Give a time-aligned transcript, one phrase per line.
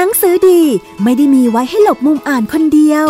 [0.00, 0.62] หนังสือดี
[1.02, 3.06] ไม่ได้มีไว้ให้หลบมุมอ่านคนเดียว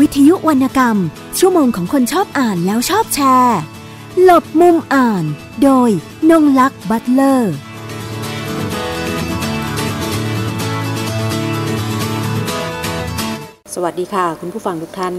[0.00, 0.96] วิทยุวรรณกรรม
[1.38, 3.58] ชั่วโมงของคนชอบอ่านแล้วชอบแชร์
[4.22, 5.24] หลบมุมอ่าน
[5.62, 5.90] โดย
[6.30, 7.54] นงลักษณ์บัตเลอร์
[13.74, 15.14] สวัสดีค่ะ คุณผู้ฟังทุกท่าน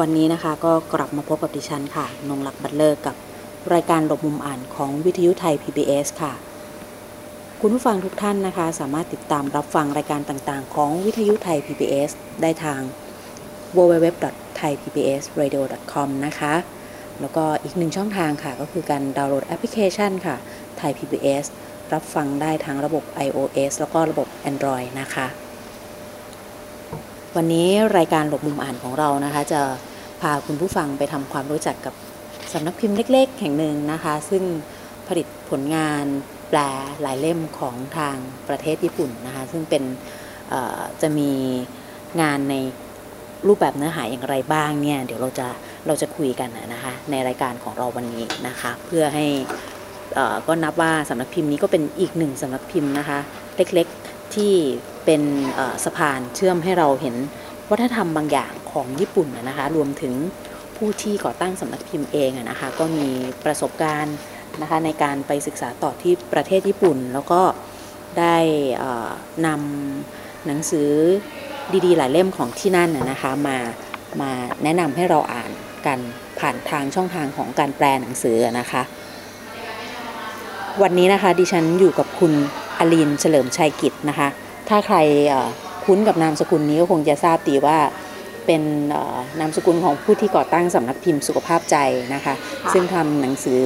[0.00, 3.16] วันนี้นะคะ ก็กลับมาพบกับดิฉันค่ะ นงลักษณ์บัตเลอร์กับ
[3.72, 6.34] รายการหลบมุมอ่านของวิทยุไทย PBS ค่ะ
[7.62, 12.10] คุณผู้ฟังทุกท่านนะคะ สามารถติดตามรับฟังรายการต่างๆ ของวิทยุไทย PBS
[12.42, 12.80] ได้ทาง
[13.76, 16.54] www.thaipbsradio.com นะคะ
[17.20, 20.36] แล้วก็อีกหนึ่งช่องทางค่ะ ก็คือการดาวน์โหลดแอปพลิเคชันค่ะ
[20.78, 21.44] ไทย PBS
[21.92, 25.26] รับฟังได้ทั้งระบบ iOS แล้วก็ระบบ Android นะคะ
[27.36, 29.60] วันนี้รายการหลบมุมอ่านของเรานะคะ จะ
[30.20, 31.94] พาคุณผู้ฟังไปทำความรู้จักกับ
[32.52, 34.42] สำนักพิมพ์เล็ก ๆ แห่งหนึ่งนะคะ ซึ่ง
[35.08, 36.04] ผลิตผลงาน
[36.48, 36.60] แปล
[37.02, 38.16] หลายเล่มของทาง
[38.48, 39.82] ประเทศญี่ปุ่นนะคะ ซึ่งเป็น
[41.02, 41.30] จะมี
[42.20, 42.54] งานใน
[43.46, 45.46] รูปแบบเนื้อหาอย่างไรบ้างเนี่ย เดี๋ยวเราจะ
[45.86, 49.26] เราจะคุยกันนะคะ ในรายการของเราวันนี้นะคะ เพื่อให้
[50.14, 53.18] เอ่อก็นับว่าสำนักพิมพ์นี้ก็เป็นอีกหนึ่งสำนักพิมพ์นะคะ
[53.56, 54.54] เล็กๆที่
[55.04, 55.22] เป็น
[55.84, 57.16] สะพานเชื่อมให้เราเห็น
[57.70, 60.14] วัฒนธรรมบางอย่างของญี่ปุ่นนะคะ รวมถึง
[60.76, 63.08] ผู้ที่ก่อตั้งสำนักพิมพ์เองนะคะ ก็มี
[63.44, 64.16] ประสบการณ์
[64.62, 67.40] นะคะในการไปศึกษาต่อที่ประเทศญี่ปุ่น แล้วก็
[68.18, 68.36] ได้
[69.46, 70.90] นำหนังสือ
[71.86, 73.56] ดีๆ หลายเล่มของที่นั่นนะคะมา
[74.20, 74.30] มา
[74.62, 75.50] แนะนำให้เราอ่าน
[75.86, 75.98] กัน
[76.38, 78.82] ผ่านทางช่องทางของการแปลหนังสือนะคะ
[80.82, 82.32] วันนี้นะคะดิฉันอยู่กับคุณ
[82.78, 84.28] อลีนเฉลิมชัยกิจนะคะ
[84.68, 84.96] ถ้าใคร
[85.84, 87.78] คุ้นกับนามสกุลนี้ก็คงจะทราบดีว่า
[88.46, 88.62] เป็น
[89.40, 91.76] นามสกุลของผู้ที่ก่อตั้งสำนักพิมพ์สุขภาพใจ
[92.14, 92.34] นะคะ
[92.72, 93.62] ซึ่งทำหนังสือ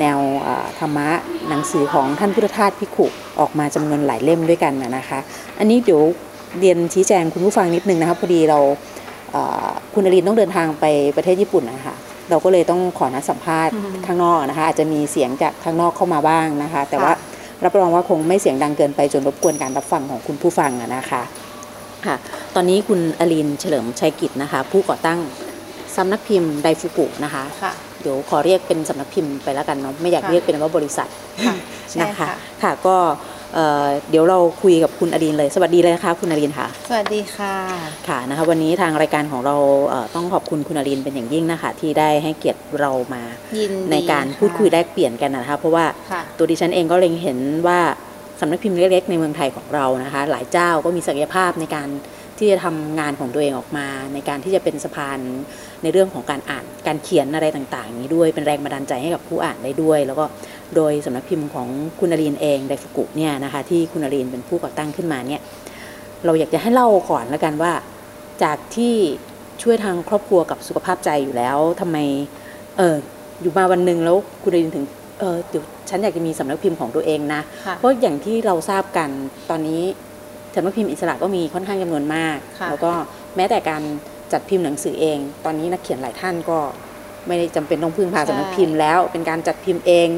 [0.00, 1.08] แนวเอ่อธรรมะ
[1.48, 3.06] หนังสือของท่านพุทธทาสพิขุ
[3.40, 5.18] ออกมาจำนวนหลายเล่มด้วยกันนะนะคะ
[5.58, 6.02] อันนี้เดี๋ยว
[6.60, 8.58] เรียนชี้แจงคุณผู้ฟังนิดนึงนะคะพอดีเรา
[9.32, 10.84] เอ่อคุณอลีนต้องเดินทางไป
[11.16, 11.96] ประเทศญี่ปุ่นนะคะ
[12.30, 13.74] เราก็เลยต้องขอนัดสัมภาษณ์
[14.06, 17.12] ข้างนอกนะคะ อาจจะมีเสียงจากข้างนอกเข้ามาบ้างนะคะ แต่ว่า
[17.64, 21.22] รับรองว่าคงไม่เสียงดังเกินไปจนรบกวนการรับฟังของคุณผู้ฟังอะนะคะ
[22.06, 22.16] ค่ะ
[22.54, 25.18] ตอนนี้คุณอลีนเฉลิมชัยกิจนะคะ ผู้ก่อตั้ง
[25.96, 31.08] สำนักพิมพ์ไดฟุกุนะคะค่ะ เดี๋ยวขอเรียกเป็นสำนักพิมพ์ไปแล้วกันเนาะไม่อยากค่ะเรียกเป็นว่าบริษัท
[31.44, 31.54] ค่ะ
[31.90, 32.96] ใช่นะคะค่ะค่ะก็
[33.54, 37.54] เอ่อเดี๋ยวเราคุยกับคุณอลีนเลย สวัสดีเลยนะคะคุณอลีนค่ะ สวัสดีค่ะ
[38.08, 39.56] ค่ะนะคะวันนี้ทางรายการของเรา
[39.88, 43.22] เอ่อต้องขอบคุณคุณอรินเป็นอย่างยิ่งนะคะ ที่ได้ให้เกียรติเรามา
[43.58, 47.80] ยินดีในการพูดคุยแลกเปลี่ยนกันนะคะเพราะว่าค่ะตัวดิฉันเองก็เล็งเห็นว่า
[48.40, 51.88] สำนักพิมพ์เล็กๆในเมืองไทยของเรานะคะ หลายเจ้าก็มีศักยภาพในการ
[52.38, 55.18] ที่จะทำงานของตัวเองออกมา ในการที่จะเป็นสะพาน
[55.82, 60.24] ในเรื่องของการอ่านการเขียนอะไรต่างๆอย่างนี้ด้วยเป็นแรงบันดาลใจให้กับผู้อ่านได้ด้วย แล้วก็
[60.76, 61.68] โดยสำนักพิมพ์ของ
[62.00, 65.40] คุณอรินเองไดฟุกุเนี่ยนะคะที่คุณอรินเป็นผู้ก่อตั้งขึ้นมาเนี่ย
[66.24, 67.72] เราอยากจะให้เล่าก่อนแล้วกันว่า
[68.42, 68.94] จากที่
[69.62, 71.96] ช่วยทางครอบครัวกับสุขภาพใจอยู่แล้วทำไม
[72.78, 72.96] เออ
[73.40, 74.84] อยู่มาวันหนึ่งแล้วคุณได้ยินถึง
[75.20, 79.08] เออเดี๋ยวฉันอยากจะมีสำนักพิมพ์ของตัวเองนะค่ะเพราะอย่างที่เราทราบกัน
[79.50, 79.82] ตอนนี้
[80.54, 82.92] สำนักพิมพ์อิสระก็มีค่อนข้างจำนวนมากค่ะแล้วก็
[83.36, 83.82] แม้แต่การ
[84.32, 86.58] จัดพิมพ์หนังสือเอง ตอนนี้นักเขียนหลายท่านก็
[87.26, 90.08] ไม่ได้จำเป็นต้องพึ่งพาสำนักพิมพ์แล้ว เป็นการจัดพิมพ์เอง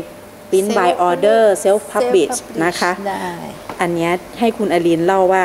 [0.51, 3.17] print by order self publish นะคะได้
[3.81, 5.45] อันเนี้ยให้คุณอลีนเล่าว่า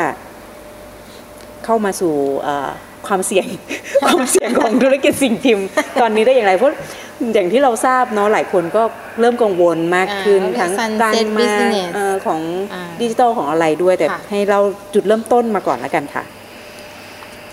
[1.64, 2.70] เข้ามาสู่เอ่อ
[3.06, 3.46] ความเสี่ยง
[4.04, 5.66] ความเสี่ยงของธุรกิจสิ่งพิมพ์
[6.00, 6.72] ตอนนี้ได้อย่างไรเพราะ
[7.32, 8.82] อย่างที่เราทราบเนาะหลายคนก็
[9.20, 12.40] เริ่มกังวลมากขึ้นอ่าทั้ง Sunset การมา Business เอ่อของ
[12.72, 14.58] อ่าดิจิทัลของอะไรด้วย แต่ค่ะให้เรา
[14.94, 16.22] จุดเริ่มต้นมาก่อนแล้วกันค่ะ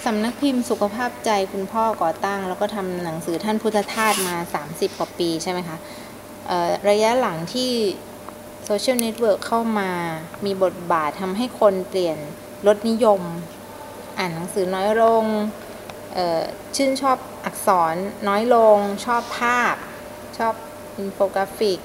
[0.05, 4.35] สำนักพิมพ์สุขภาพใจคุณพ่อก่อตั้ง แล้วก็ทำหนังสือท่านพุทธทาสมา
[4.67, 5.77] 30 กว่าปีใช่ไหมคะ
[6.89, 7.71] ระยะหลังที่
[8.65, 9.91] โซเชียลเน็ตเวิร์กเข้ามา
[10.45, 12.17] มีบทบาททำให้คนเปลี่ยน
[12.67, 13.21] รสนิยม
[14.17, 15.25] อ่านหนังสือน้อยลง
[16.75, 17.95] ชื่นชอบอักษร
[18.27, 19.75] น้อยลง ชอบภาพ
[20.37, 20.53] ชอบ
[20.97, 21.79] อินโฟกราฟิก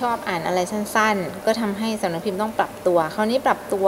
[0.00, 3.86] ชอบอ่านอะไรสั้นๆ ก็ทำให้สำนักพิมพ์ต้องปรับตัว คราวนี้ปรับตัว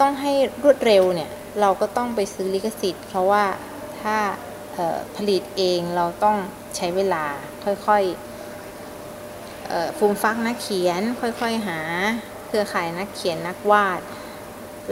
[0.00, 0.32] ต้องให้
[0.62, 1.30] รวดเร็วเนี่ย
[1.60, 3.44] เราก็ต้องไปซื้อลิขสิทธิ์ เพราะว่า
[4.02, 4.16] ถ้า
[5.16, 6.36] ผลิตเองเราต้อง
[6.76, 7.24] ใช้เวลา
[7.64, 11.80] ค่อยๆเอ่อฟูมฟักนักเขียน ค่อยๆหา
[12.46, 14.00] เครือข่ายนักเขียนนักวาด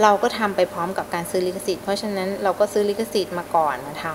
[0.03, 4.07] เราก็ทำไปพร้อมกับการซื้อลิขสิทธิ์เพราะฉะนั้นเราก็ซื้อลิขสิทธิ์มาก่อนมาท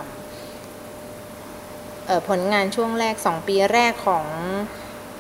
[1.50, 4.26] ำผลงานช่วงแรก 2 ปีแรกของ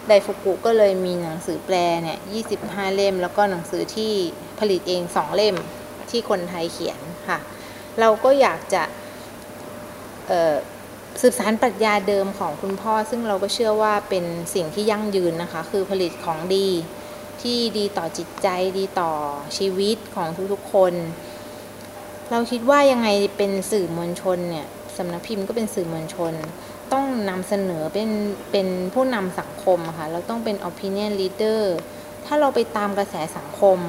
[0.07, 2.19] ไดฟุกุก็เลยมีหนังสือแปลเนี่ย
[2.55, 4.13] 25 เล่ม แล้วก็หนังสือที่
[4.59, 5.55] ผลิตเอง 2 เล่ม
[6.11, 6.99] ที่คนไทยเขียน
[7.29, 7.39] ค่ะ
[7.99, 8.83] เราก็อยากจะ
[11.21, 16.67] สืบสารปรัชญาเดิมของคุณพ่อ ซึ่งเราก็เชื่อว่าเป็นสิ่งที่ยั่งยืนนะคะ คือผลิตของดี
[17.41, 18.47] ที่ดีต่อจิตใจ
[18.77, 19.11] ดีต่อ
[19.57, 20.93] ชีวิตของทุกๆคน
[22.31, 24.67] เราคิดว่ายังไงเป็นสื่อมวลชนเนี่ย
[24.97, 26.33] สำนักพิมพ์ก็เป็นสื่อมวลชน
[26.93, 28.09] ต้องนำเสนอเป็น
[28.51, 31.61] เป็นผู้นำสังคมอะค่ะเราต้องเป็น opinion leader
[32.25, 33.79] ถ้าเราไปตามกระแสสังคม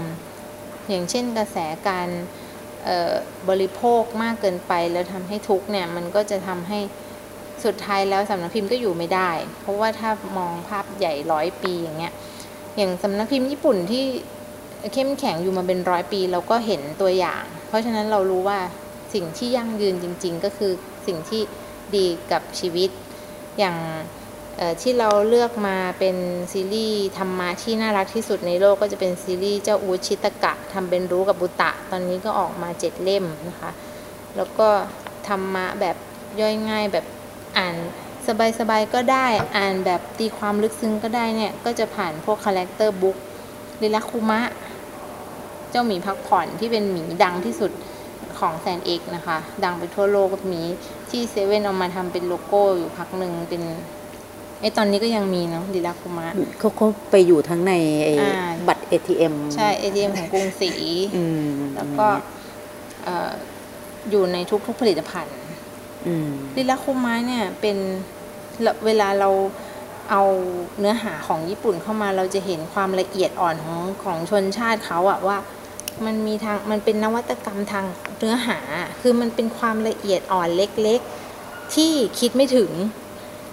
[0.89, 1.57] อย่างเช่นกระแส
[1.89, 2.09] การ
[3.49, 6.79] บริโภคมากเกินไป แล้วทำให้ทุกเนี่ยมันก็จะทำให้
[7.65, 9.31] สุดท้ายแล้วสำนักพิมพ์ก็อยู่ไม่ได้
[9.61, 12.13] เพราะว่าถ้ามองภาพใหญ่ร้อยปีอย่างเงี้ย
[12.77, 14.05] อย่างสำนักพิมพ์ญี่ปุ่นที่
[14.93, 18.59] เข้มแข็งอยู่มาเป็นร้อยปี เราก็เห็นตัวอย่าง เพราะฉะนั้นเรารู้ว่า
[19.15, 20.73] สิ่งที่ยั่งยืนจริง ๆ ก็คือ
[21.07, 21.43] สิ่งที่
[21.97, 22.91] ดีกับชีวิต
[23.59, 23.77] อย่าง
[24.81, 26.17] ที่เราเลือกมาเป็น
[26.53, 33.71] ซีรีส์ธรรมะที่น่ารักที่สุดในโลกก็จะเป็นซีรีส์เจ้าอูชิตกะทำเป็นรู้กับบุตะ ตอนนี้ก็ออกมาเจ็ดเล่มนะคะ
[34.37, 34.69] แล้วก็
[35.29, 35.97] ธรรมะแบบ
[36.41, 37.05] ย่อยง่ายแบบ
[37.59, 37.77] อ่าน
[38.59, 39.27] สบายๆก็ได้
[39.57, 43.17] อ่านแบบตีความลึกซึ้งก็ได้เนี่ย ก็จะผ่านพวก character book
[43.83, 44.41] ลิลักคุมะ
[45.71, 47.73] เจ้าหมีพักผ่อนที่เป็นหมีดังที่สุด
[48.39, 50.63] ของ San-X นะคะ ดังไปทั่วโลกก็มี
[51.11, 53.63] ที่เซเว่นเอามาทำเป็นโลโก้อยู่พักหนึ่งเป็น
[54.61, 56.27] ไอตอนนี้ก็ยังมีเนาะลิลักคุมะ
[56.59, 57.73] เขาเขาไปอยู่ทั้งใน
[58.05, 60.71] ไอ้อ่าบัตร ATM ใช่ ATM ของกรุงศรี
[61.17, 62.07] อืมแล้วก็
[63.05, 63.31] เอ่อ
[64.11, 64.37] อยู่ใน
[64.67, 65.37] ทุกๆผลิตภัณฑ์
[66.07, 67.77] อืมลิลาคุมะเนี่ยเป็น
[68.85, 69.31] เวลาเรา
[70.11, 70.23] เอา
[70.79, 75.39] เนื้อหาของญี่ปุ่นเข้ามาเราจะเห็นความละเอียดอ่อนของของชนชาติเขาอะว่า
[76.05, 77.85] มันมีทางมันเป็นนวัตกรรมทาง
[78.19, 78.59] เนื้อหา
[79.01, 82.71] คือมันเป็นความละเอียดอ่อนเล็กๆ ที่คิดไม่ถึง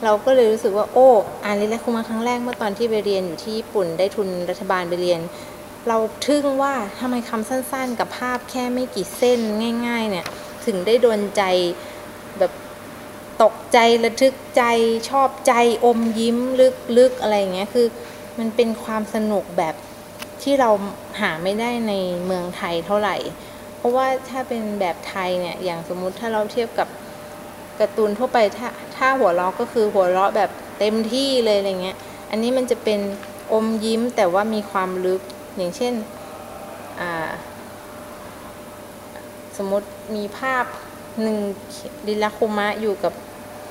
[0.03, 1.07] เราก็เลยรู้สึกว่าโอ้
[1.43, 5.21] อ่านลิลาคุมะครั้งแรกเมื่อตอนที่ไปเรียนอยู่ที่ญี่ปุ่นได้ทุนรัฐบาลไปเรียน
[5.87, 9.39] เราทึ่งว่าทำไมคำสั้นๆ กับภาพแค่ไม่กี่เส้น
[9.87, 10.25] ง่าย ๆ เนี่ย
[10.65, 11.43] ถึงได้โดนใจ
[12.39, 12.51] แบบ
[13.43, 14.63] ตกใจระทึกใจ
[15.09, 15.53] ชอบใจ
[15.85, 16.37] อมยิ้ม
[16.97, 17.87] ลึกๆอะไรอย่างเงี้ยคือ
[18.39, 19.75] มันเป็นความสนุกแบบ
[20.41, 20.69] ที่เรา
[21.21, 21.93] หาไม่ได้ใน
[22.25, 23.15] เมืองไทยเท่าไหร่
[23.77, 26.87] เพราะว่าถ้าเป็นแบบไทยเนี่ยอย่างสมมุติถ้าเราเทียบกับ
[27.79, 31.97] การ์ตูนทั่วไปถ้าถ้าหัวเราะก็คือหัวเราะแบบเต็มที่เลยอะไรเงี้ย
[32.31, 32.99] อันนี้มันจะเป็น
[33.53, 35.21] อมยิ้มแต่ว่ามีความลึก
[35.57, 35.93] อย่างเช่น
[39.57, 40.65] สมมติมีภาพ
[41.21, 41.37] หนึ่ง
[42.07, 43.13] ลิลาคุมะอยู่กับ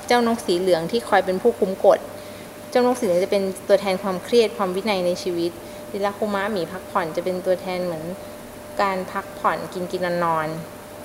[0.07, 1.99] เจ้านกสีเหลืองที่คอยเป็นผู้คุมกฎ
[2.71, 5.51] เจ้านกสีเหลืองจะเป็นตัวแทนความเครียดความวินัยในชีวิต
[5.93, 8.05] ลิลาคุมะหมีพักผ่อนจะเป็นตัวแทนเหมือน
[8.83, 10.49] การพักผ่อนกินกินนอนนอน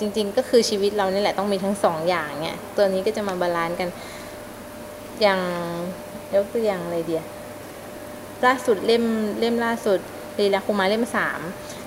[0.02, 3.90] จริง ๆ ก็คือชีวิตเรานี่แหละต้องมีทั้งสองอย่างเนี่ยตัวนี้ก็จะมา balance กัน
[5.22, 5.40] อย่าง
[6.36, 7.24] ยกตัวอย่างอะไรเดีย
[8.46, 9.04] ล่าสุดเล่ม
[9.40, 10.00] เล่มล่าสุด
[10.40, 11.42] ลีลาคุมาเล่มสาม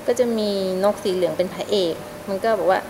[0.07, 0.51] ก็จะมี
[0.85, 1.95] นกสีเหลืองเป็นพระเอก
[2.29, 2.81] มันก็บอกว่า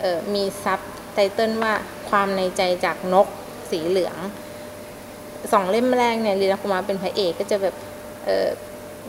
[0.00, 0.80] เออมีซับ
[1.14, 1.72] ไตเติลว่า
[2.08, 3.26] ความในใจจากนก
[3.70, 4.16] สีเหลือง
[5.52, 7.74] สองเล่มแรกเนี่ยลีลาคุมาเป็นพระเอกก็จะแบบ
[8.24, 8.48] เออ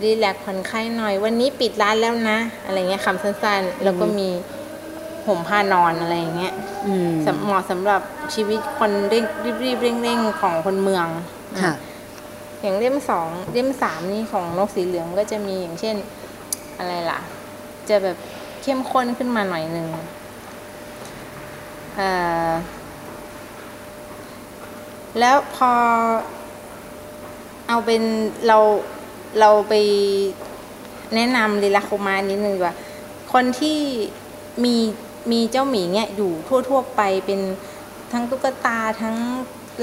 [0.04, 4.30] รีแลกผ่อนคลายหน่อย วันนี้ปิดร้านแล้วนะ อะไรเงี้ยคำสั้นๆ แล้วก็มี
[5.26, 6.54] ห่มผ้านอนอะไรอย่างเงี้ย
[6.88, 8.02] อืมสำเหมาะสำหรับ
[8.34, 9.26] ชีวิตคนเร่ง
[9.64, 11.08] รีบๆเร่งๆของคนเมือง
[11.62, 11.74] ค่ะ
[12.62, 15.96] อย่างเล่มสองเล่มสามนี่ของนกสีเหลืองก็จะมีอย่างเช่น
[16.78, 17.20] อะไรล่ะ
[17.90, 18.18] จะแบบ
[18.62, 19.88] เข้มข้นขึ้นมาหน่อยหนึ่ง
[21.96, 22.10] เอ่
[22.48, 22.50] อ
[25.20, 25.72] แล้วพอ
[27.68, 28.02] เอาเป็น
[28.48, 28.58] เรา
[29.40, 29.74] เราไป
[31.16, 32.76] แนะนำลีลาโคมานิดนึงดีกว่า
[33.34, 33.78] คนที่
[34.66, 34.76] มี
[35.32, 36.32] มีเจ้าหมีเนี่ยอยู่
[36.70, 37.40] ทั่วๆไปเป็น
[38.12, 39.16] ทั้งตุ๊กตาทั้ง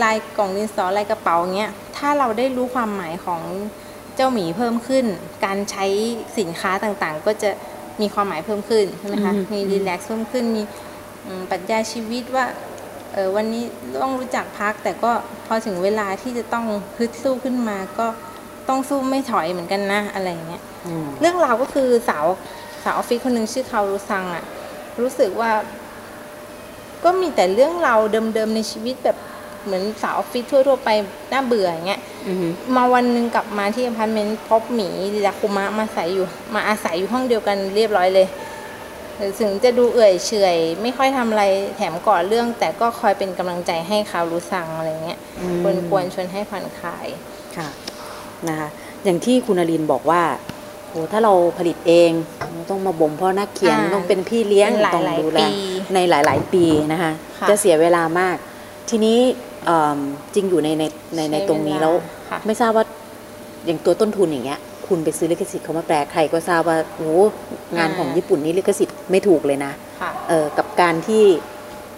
[0.02, 3.42] ลายกล่องดินสอลายกระเป๋าเงี้ย ถ้าเราได้รู้ความหมายของ
[4.16, 5.04] เจ้าหมีเพิ่มขึ้น
[5.44, 5.86] การใช้
[6.38, 7.50] สินค้าต่างๆ ก็จะ
[8.00, 10.62] มีความหมายเพิ่มขึ้นใช่ไหมคะอือฮึมีรีแลกซ์เพิ่มขึ้นมี
[11.26, 12.46] อืมปรัชญาชีวิตว่า
[13.12, 13.64] เออวันนี้
[14.02, 15.12] ต้องรู้จักพัก แต่ก็
[15.46, 16.66] พอถึงเวลาที่จะต้อง
[16.98, 18.06] ฮึดสู้ขึ้นมาก็
[18.68, 22.26] ต้องสู้ไม่ถอยเหมือนกันนะอะไรอย่างเงี้ยอืมเรื่องราวก็คือสาว
[22.84, 24.44] สาวออฟฟิศคนหนึ่งชื่อคารุซังอะ
[25.00, 25.52] รู้สึกว่า
[27.04, 29.18] ก็มีแต่เรื่องราวเดิมๆในชีวิตแบบ
[29.64, 30.88] เหมือนสาวออฟฟิศทั่วๆไป
[31.32, 38.26] น่าเบื่ออย่างเงี้ยอืมมาวันหนึ่งกลับมาที่อพาร์ตเมนต์พบหมีดิดาคุมะมาใส่อยู่ มาอาศัยอยู่ห้องเดียวกันเรียบร้อยเลย
[39.40, 41.44] ถึงจะดูเอื่อยเฉอยไม่ค่อยทำอะไร
[41.76, 47.06] แถมก่อเรื่อง แต่ก็คอยเป็นกำลังใจให้คารุซังอะไรเงี้ยอืมควรควรชวนให้ผ่อนคลาย
[47.56, 47.68] ค่ะ
[48.48, 48.68] นะคะ
[49.04, 50.22] อย่างที่คุณนรินทร์บอกว่า
[50.90, 52.10] โหถ้าเราผลิตเอง
[52.54, 55.48] เราต้องมาบ่มเพาะนักเขียนอ่าต้องเป็นพี่เลี้ยงเป็นหลายต้องหลายดูแลปี
[55.94, 58.36] ในหลาย ๆ ปีนะคะค่ะจะเสียเวลามาก
[58.90, 59.18] ทีนี้
[59.66, 59.98] เอิ่ม
[60.34, 60.84] จริงอยู่ในใน
[61.16, 61.94] ในในใช้ตรงนี้เวลาแล้ว
[62.30, 62.84] ค่ะไม่ทราบว่า
[63.66, 67.12] อย่างตัวต้นทุนอย่างเงี้ยคุณไปซื้อลิขสิทธิ์เขามาแปลใครก็ทราบว่าโอ้
[67.78, 71.24] งานของญี่ปุ่นนี่ลิขสิทธิ์ไม่ถูกเลยนะค่ะเออกับการที่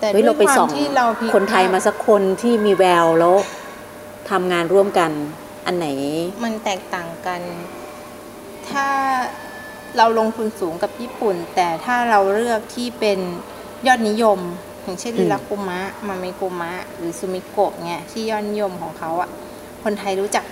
[0.01, 3.35] แต่เฮ้ยด้เราวยไปควาส่มองที่เราพิคนไทยมาสักคนที่มีแววแล้ว
[4.31, 5.11] ทำงานร่วมกัน
[5.67, 5.87] อันไหน
[6.45, 7.41] มันแตกต่างกัน
[8.71, 8.88] ถ้า
[9.97, 13.19] เราลงทุนสูงกับญี่ปุ่น แต่ถ้าเราเลือกที่เป็น
[13.87, 14.40] ยอดนิยม
[14.83, 19.31] อย่างเช่นอืมริราคุมะมาเมกุมะ หรือซูมิโกะเนี่ยที่ยอดนิยมของเขาอะ
[19.85, 20.45] คนไทยรู้จัก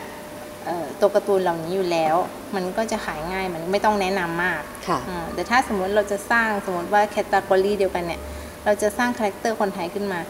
[0.66, 2.16] เอ่อตัวการ์ตูนเหล่านี้อยู่แล้ว
[2.54, 8.20] มันก็จะขายง่ายมันไม่ต้องแนะนำมากค่ะอืมแต่ถ้าสมมุติเราจะสร้างสมมติว่าแคตตากรีเดียวกันเนี่ย
[8.64, 10.20] เราจะสร้าง character คนไทยขึ้นมา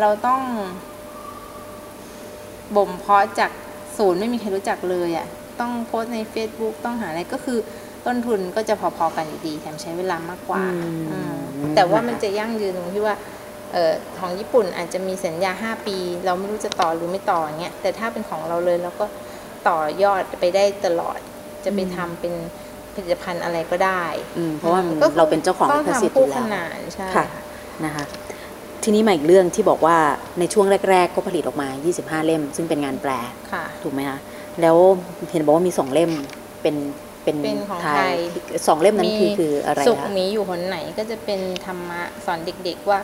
[0.00, 0.40] เราต้อง
[2.76, 3.50] บ่มเพาะจาก
[3.96, 5.26] ศูนย์ไม่มีใครรู้จักเลยอะ่ะ
[5.60, 7.58] ต้องโพสต์ใน Facebook ต้องหาอะไรก็คือ
[8.06, 13.16] ต้นทุนก็จะพอๆกันอยู่ดีแถมใช้เวลามากกว่าอืมอืมแต่ว่ามันจะยั่งยืนตรงที่ว่า
[13.72, 15.96] เออของญี่ปุ่นอาจจะมีสัญญา 5 ปี
[16.26, 19.06] เราไม่รู้จะต่อหรือไม่ต่ออย่างเงี้ยแต่ถ้าเป็นของเราเลยเราก็
[19.68, 21.18] ต่อยอดไปได้ตลอด
[21.64, 22.34] จะไปทำเป็น
[22.94, 24.04] ผลิตภัณฑ์อะไรก็ได้
[24.38, 27.26] อืมเพราะว่ามันก็เราเป็นเจ้าของต้ลิขสิทธิ์อทำคู่ยู่ขแล้วนานใช่ค่ะ
[27.84, 28.04] นะคะ
[28.82, 29.96] ทีนี้มาอีกเรื่องที่บอกว่า
[30.38, 33.12] ในช่วงแรก ๆ ก็ผลิตออกมา 25 เล่ม ซึ่งเป็นงานแปล
[33.52, 34.18] ค่ะถูกไหมคะ
[34.60, 34.76] แล้ว
[35.30, 36.10] เห็นบอกว่ามีสองเล่ม
[36.62, 36.76] เป็น
[37.24, 38.14] เป็นเป็นของไทไทย
[38.58, 43.00] ยสองเล่มนั้นคือคืออะไรสุขคะมีอยู่หนไหนก็จะเป็นธรรมะสอนเด็ก ๆ ว่า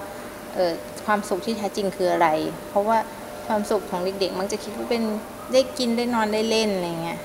[0.55, 0.73] เออ
[1.07, 2.29] ความสุขที่แท้จริงคืออะไร
[2.69, 2.99] เพราะว่า
[3.47, 5.03] ความสุขของเด็ก ๆ มักจะคิดว่าเป็น
[5.53, 7.21] ได้กินได้นอนได้เล่นอะไรเงี้ย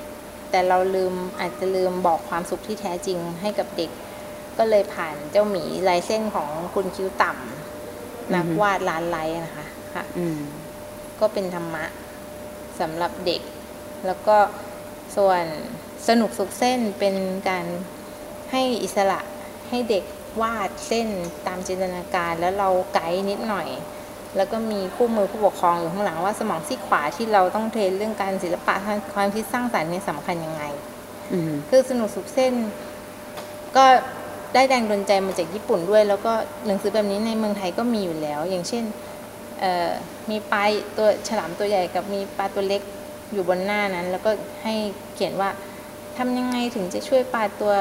[0.51, 3.91] แต่เราลืมอาจจะลืมบอกความสุขที่แท้จริงให้กับเด็ก
[4.57, 10.39] ก็เลยผ่านเจ้าหมีลายเส้นของคุณคิ้วต่ำนักวาดล้านไลท์นะคะค่ะอืม
[11.19, 11.83] ก็เป็นธรรมะ
[12.79, 13.41] สำหรับเด็ก
[14.05, 14.37] แล้วก็
[15.17, 15.43] ส่วน
[16.07, 17.15] สนุกสุขเส้นเป็น
[17.49, 17.65] การ
[18.51, 19.19] ให้อิสระ
[19.69, 20.03] ให้เด็ก
[20.41, 21.07] วาดเส้น
[21.47, 23.67] ตามจินตนาการ แล้วเราไกด์นิดหน่อย
[24.37, 28.75] แล้วก็มีคู่มือผู้ปกครองอยู่ข้างหลังว่าสมองซีขวาที่เราต้องเทรนเรื่องการศิลปะ
[29.15, 30.63] ความคิดสร้างสรรค์เนี่ยสำคัญยังไง
[31.69, 32.53] คือสนุกสุขเส้น
[33.75, 33.85] ก็
[34.53, 36.33] ได้แรงดลใจมาจากญี่ปุ่นด้วย แล้วก็
[36.65, 38.83] หนังสือแบบนี้ในเมืองไทยก็มีอยู่แล้ว อย่างเช่น
[40.29, 40.63] มีปลา
[40.97, 42.81] ตัวฉลามตัวใหญ่กับมีปลาตัวเล็ก
[43.33, 44.31] อยู่บนหน้านั้น แล้วก็
[44.63, 44.73] ให้
[45.15, 45.49] เขียนว่า
[46.17, 47.73] ทำยังไงถึงจะช่วยปลาตัว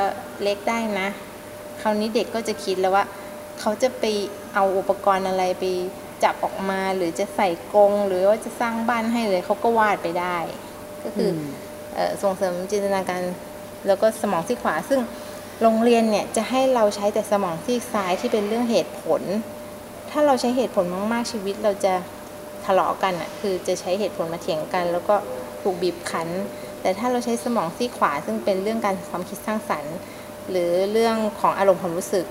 [0.43, 1.09] เล็กได้นะ
[1.83, 3.05] คราวนี้เด็กก็จะคิดแล้วว่า
[3.61, 4.05] เขาจะไป
[4.55, 5.65] เอาอุปกรณ์อะไรไป
[6.25, 10.37] จับออกมาหรือจะใส่กรงหรือว่าจะสร้างบ้านให้เลยเขาก็วาดไปได้
[11.05, 11.41] ก็คืออม
[11.95, 13.23] เอ่อส่งเสริมจินตนาการ
[13.87, 15.01] แล้วก็สมองซีกขวา ซึ่ง
[15.63, 19.23] โรงเรียนเนี่ยจะให้เราใช้แต่สมองซีกซ้ายที่เป็นเรื่องเหตุผล
[20.11, 21.95] ถ้าเราใช้เหตุผลมากๆชีวิตเราจะ
[22.65, 25.17] ทะเลาะกันอะคือจะใช้เหตุผลมาเถียงกัน แล้วก็
[25.63, 26.29] ถูกบีบคั้น
[26.83, 29.97] แต่ถ้าเราใช้สมองซีกขวา ซึ่งเป็นเรื่องการความคิดสร้างสรรค์
[30.51, 32.27] หรือเรื่องของอารมณ์ความรู้สึก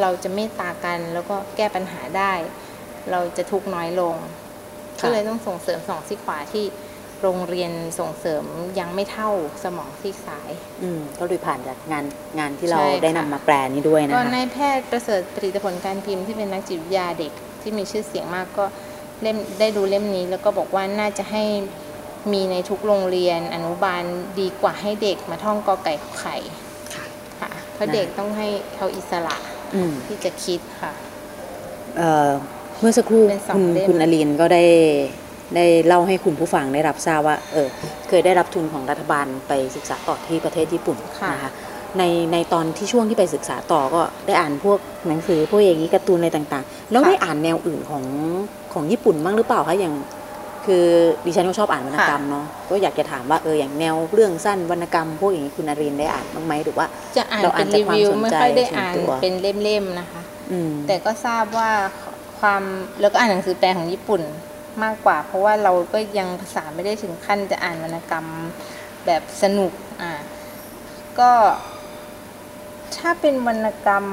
[0.00, 2.32] เราจะเมตตากันแล้วก็แก้ปัญหาได้
[3.10, 4.14] เราจะทุกข์น้อยลง
[5.00, 6.64] ค่ะก็เลยต้องส่งเสริมสมองซีกขวาที่
[7.22, 8.44] โรงเรียนส่งเสริม
[8.78, 9.30] ยังไม่เท่า
[9.64, 10.50] สมองซีกซ้าย
[10.82, 12.04] อืมก็เลยผ่านจากงาน
[12.38, 18.64] งานที่เราใช่ค่ะได้นำมาแปลนี้ด้วยนะก็คะนายแพทย์ประเสริฐผลิตผลการพิมพ์ที่เป็นนักจิตวิทยาเด็กที่มีชื่อเสียงมากก็
[19.22, 21.42] เล่มได้ดูเล่มนี้แล้วก็บอกว่าน่าจะให้
[22.32, 24.02] มีในทุกโรงเรียนอนุบาล
[24.40, 26.36] ดีกว่าให้เด็กมาท่องกอไก่ขอไข่
[26.94, 27.04] ค่ะ
[27.40, 29.36] ค่ะเพราะเด็กต้องให้เขาอิสระ
[29.74, 30.92] อืมที่จะคิดค่ะ
[31.96, 32.30] เอ่อ
[32.80, 34.64] เมื่อสักครู่เป็นสองคุณเล่มคุณอลีนก็ได้
[35.56, 37.68] ได้เล่าให้คุณผู้ฟังได้รับทราบว่า เออ
[38.08, 41.52] เคยได้รับทุนของรัฐบาลไปศึกษาต่อที่ประเทศญี่ปุ่นค่ะนะคะ
[41.98, 48.04] ในในตอนที่ช่วงที่ไปศึกษาต่อก็ได้อ่านพวกหนังสือพวกอย่างนี้การ์ตูนอะไรต่าง ๆ แล้วได้อ่านแนวอื่นของ
[48.72, 49.94] ของญี่ปุ่นบ้างหรือเปล่าคะอย่าง
[50.68, 50.86] คือ
[51.26, 60.22] ดิฉันก็ชอบอ่านวรรณกรรมเนาะก็อยากจะถามว่าเอออย่างแนวเรื่องสั้นวรรณกรรมพวกอย่างนี้คุณอรินได้อ่านบ้างไหมหรือว่าจะอ่านเราเป็อ่านนจากรีความวิวสนใจไม่ค่อยได้ส่วนอ่านตัวเป็นเล่มๆนะคะ
[60.52, 61.70] อืมแต่ก็ทราบว่า
[62.40, 62.62] ความ
[63.00, 64.22] แล้วก็อ่านหนังสือแปลของญี่ปุ่น
[64.82, 68.26] มากกว่า เพราะว่าเราก็ยังภาษาไม่ได้ถึงขั้นจะอ่านวรรณกรรม
[69.06, 69.72] แบบสนุก
[70.02, 70.12] อ่า
[71.18, 71.30] ก็
[72.96, 74.04] ถ้าเป็นวรรณกรรม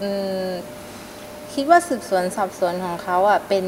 [0.00, 0.10] อื
[0.46, 0.48] ม
[1.60, 3.66] คิดว่าสืบสวนสอบสวนของเขาอะเป็น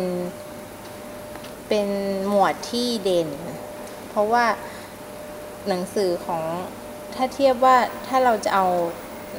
[1.68, 1.88] เป็น
[2.28, 3.28] หมวดที่เด่น
[4.08, 4.44] เพราะว่า
[5.68, 6.42] หนังสือของ
[7.14, 8.66] ถ้าเทียบว่าถ้าเราจะเอา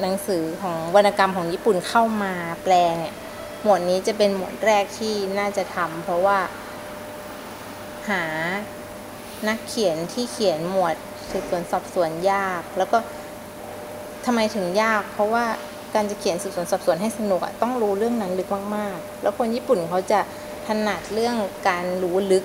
[0.00, 3.14] หนังสือของวรรณกรรมของญี่ปุ่นเข้ามาแปลเนี่ย
[3.62, 6.38] หมวดนี้จะเป็นหมวดแรกที่น่าจะทำเพราะว่า
[8.10, 8.24] หา
[9.48, 10.96] นักเขียนที่เขียนหมวด
[11.30, 12.98] สืบสวนสอบสวนยาก แล้วก็
[14.24, 15.44] ทำไมถึงยาก เพราะว่า
[15.94, 20.20] การจะเขียนสืบสวนสอบสวนให้สนุกอะต้องรู้เรื่องนั้นลึกมากๆ แล้วคนญี่ปุ่นเขาจะ
[20.66, 21.36] ถนัดเรื่อง
[21.68, 22.44] การรู้ลึก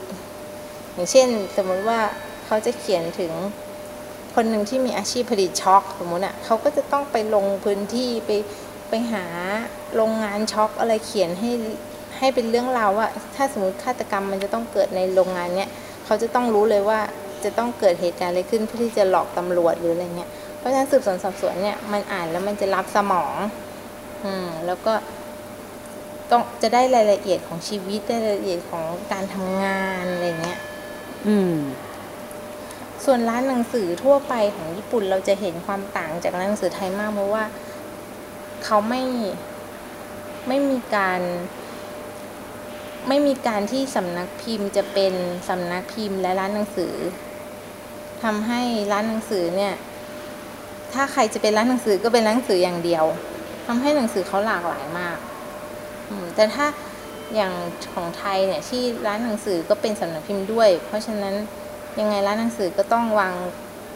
[0.94, 1.27] อย่างเช่น
[1.58, 2.00] สมมติว่า
[2.46, 3.32] เขาจะเขียนถึง
[4.36, 8.32] คนหนึ่งที่มีอาชีพผลิตช็อกสมมติอะเขาก็จะต้องไปลงพื้นที่ไป
[8.89, 9.25] ไปหา
[9.96, 11.51] โรงงานช็อกอะไรเขียนให้
[12.18, 15.70] ให้เป็นเรื่องราวว่า ถ้าสมมติฆาตกรรมมันจะต้องเกิดในโรงงานเนี้ย
[16.06, 17.00] เขาจะต้องรู้เลยว่า
[17.44, 20.30] จะต้องเกิดเหตุการณ์อะไรขึ้นเพื่อที่จะหลอกตำรวจหรืออะไรเงี้ย
[20.67, 23.36] ราะฉะนั้นสืบสวนสอบสวนเนี่ยมันอ่านแล้วมันจะรับสมอง
[24.25, 24.93] อืมแล้วก็
[26.31, 30.59] ต้องจะได้รายละเอียดของชีวิตได้รายละเอียดของการทำงานอะไรเงี้ย
[31.27, 31.55] อืม
[33.05, 37.43] ส่วนร้านหนังสือทั่วไปของญี่ปุ่นเราจะเห็นความต่างจากร้านหนังสือไทยมากเพราะว่า
[38.63, 39.03] เขาไม่
[40.47, 41.21] ไม่มีการ
[43.07, 45.13] ไม่มีการที่สำนักพิมพ์จะเป็น
[45.50, 46.93] สำนักพิมพ์และร้านหนังสือ
[48.24, 49.74] ทำให้ร้านหนังสือเนี่ย
[50.98, 53.06] ถ้าใครจะเป็นร้านหนังสือก็เป็นร้านหนังสืออย่างเดียว
[53.66, 55.18] ทำให้หนังสือเขาหลากหลายมาก
[56.10, 56.66] อืแต่ถ้า
[57.36, 57.54] อย่าง
[57.94, 61.36] ของไทยเนี่ยที่ร้านหนังสือก็เป็นสำนักพิมพ์ด้วย เพราะฉะนั้น
[62.00, 63.34] ยังไงร้านหนังสือก็ต้องวาง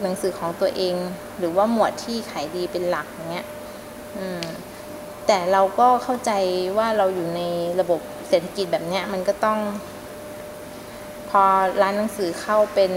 [0.02, 0.94] หนังสือของตัวเอง
[1.38, 3.46] หรือว่าหมวดที่ขายดีเป็นหลักอย่างเงี้ย
[4.16, 4.42] อืม
[5.26, 6.30] แต่เราก็เข้าใจ
[6.78, 7.40] ว่าเราอยู่ใน
[7.80, 9.58] ระบบเศรษฐกิจแบบเนี้ยมันก็ต้อง
[11.30, 11.42] พอ
[11.82, 12.92] ร้านหนังสือเข้าเป็น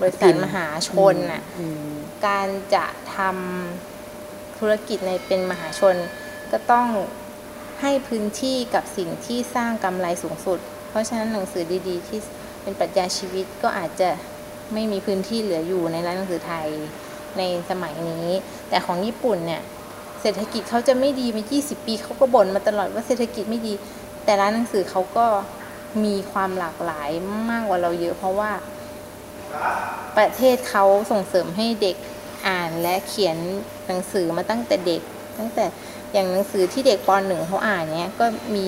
[0.00, 1.92] บริษัทมหาชนน่ะอืม
[2.26, 2.84] การจะ
[3.16, 5.96] ทำธุรกิจในเป็นมหาชน
[6.52, 6.86] ก็ต้อง
[7.80, 10.58] ให้พื้นที่กับสิ่งที่สร้างกำไรสูงสุด
[10.90, 12.18] เพราะฉะนั้นหนังสือดีๆ ที่
[12.62, 14.10] เป็นปรัชญาชีวิตก็อาจจะ
[14.72, 16.68] ไม่มีพื้นที่เหลืออยู่ในร้านหนังสือไทย
[17.38, 18.28] ในสมัยนี้
[18.68, 19.62] แต่ของญี่ปุ่นเนี่ย
[20.20, 23.72] เศรษฐกิจเขาจะไม่ดีมา 20 ปีเขาก็บ่นมาตลอดว่าเศรษฐกิจไม่ดี
[24.24, 25.26] แต่ร้านหนังสือเขาก็
[26.04, 27.10] มีความหลากหลาย
[27.50, 28.50] มากกว่าเราเยอะ เพราะว่า
[30.18, 31.96] ประเทศเขาส่งเสริมให้เด็ก
[32.48, 33.36] อ่านและเขียน
[33.86, 35.02] หนังสือมาตั้งแต่เด็ก
[35.38, 35.64] ตั้งแต่
[36.12, 38.66] อย่างหนังสือที่เด็กปหนึ่งเขาอ่านเนี้ยก็มี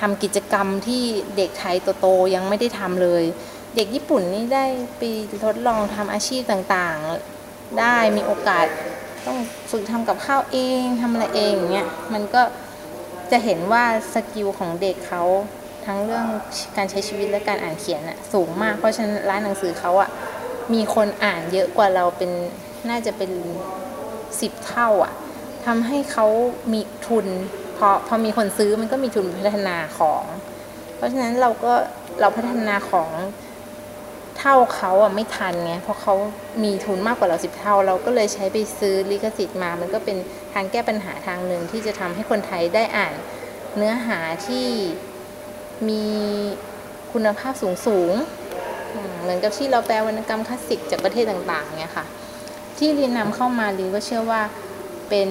[0.00, 1.02] ทำกิจกรรมที่
[1.36, 3.24] เด็กไทยโตๆยังไม่ได้ทำเลย
[3.76, 4.64] เด็กญี่ปุ่นนี่ได้
[4.98, 5.02] ไป
[5.44, 8.66] ทดลองทำอาชีพต่างๆ ได้มีโอกาส
[9.26, 9.38] ต้อง
[9.70, 12.42] ฝึกทำกับข้าวเองทำอะไรเองอย่างเงี้ยมันก็
[13.30, 15.22] จะเห็นว่าสกิลของเด็กเขา
[15.86, 16.26] ทั้งเรื่อง
[16.76, 20.10] การใช้ชีวิตและการอ่านเขียนอะสูงมาก เพราะฉะนั้นร้านหนังสือเขาอะ
[20.74, 22.30] มีคนอ่านเยอะกว่าเราเป็น
[22.88, 23.30] น่าจะเป็น
[24.40, 25.12] สิบเท่าอะ
[25.66, 26.26] ทำให้เขา
[26.72, 27.26] มีทุน
[27.76, 30.24] พอพอมีคนซื้อมันก็มีทุนพัฒนาของ
[30.96, 31.72] เพราะฉะนั้นเราก็
[32.20, 33.10] เราพัฒนาของ
[34.38, 36.14] เท่าเขาอะไม่ทันไงเพราะเขา
[36.64, 40.16] มีทุนมากกว่าเราสิบเท่า เราก็เลยใช้ไปซื้อลิขสิทธิ์มา มันก็เป็น
[40.52, 43.14] ทางแก้ปัญหาทางหนึ่งที่จะทำให้คนไทยได้อ่าน
[43.76, 44.66] เนื้อหาที่
[45.88, 46.04] มี
[47.12, 52.06] คุณภาพสูงสูงๆอืมเหมือนกับที่เราแปลวรรณกรรมคลาสสิกจากประเทศต่างๆเนี่ยค่ะ
[52.78, 54.42] ที่เรียนนำเข้ามาลีก็เชื่อว่า
[55.08, 55.28] เป็น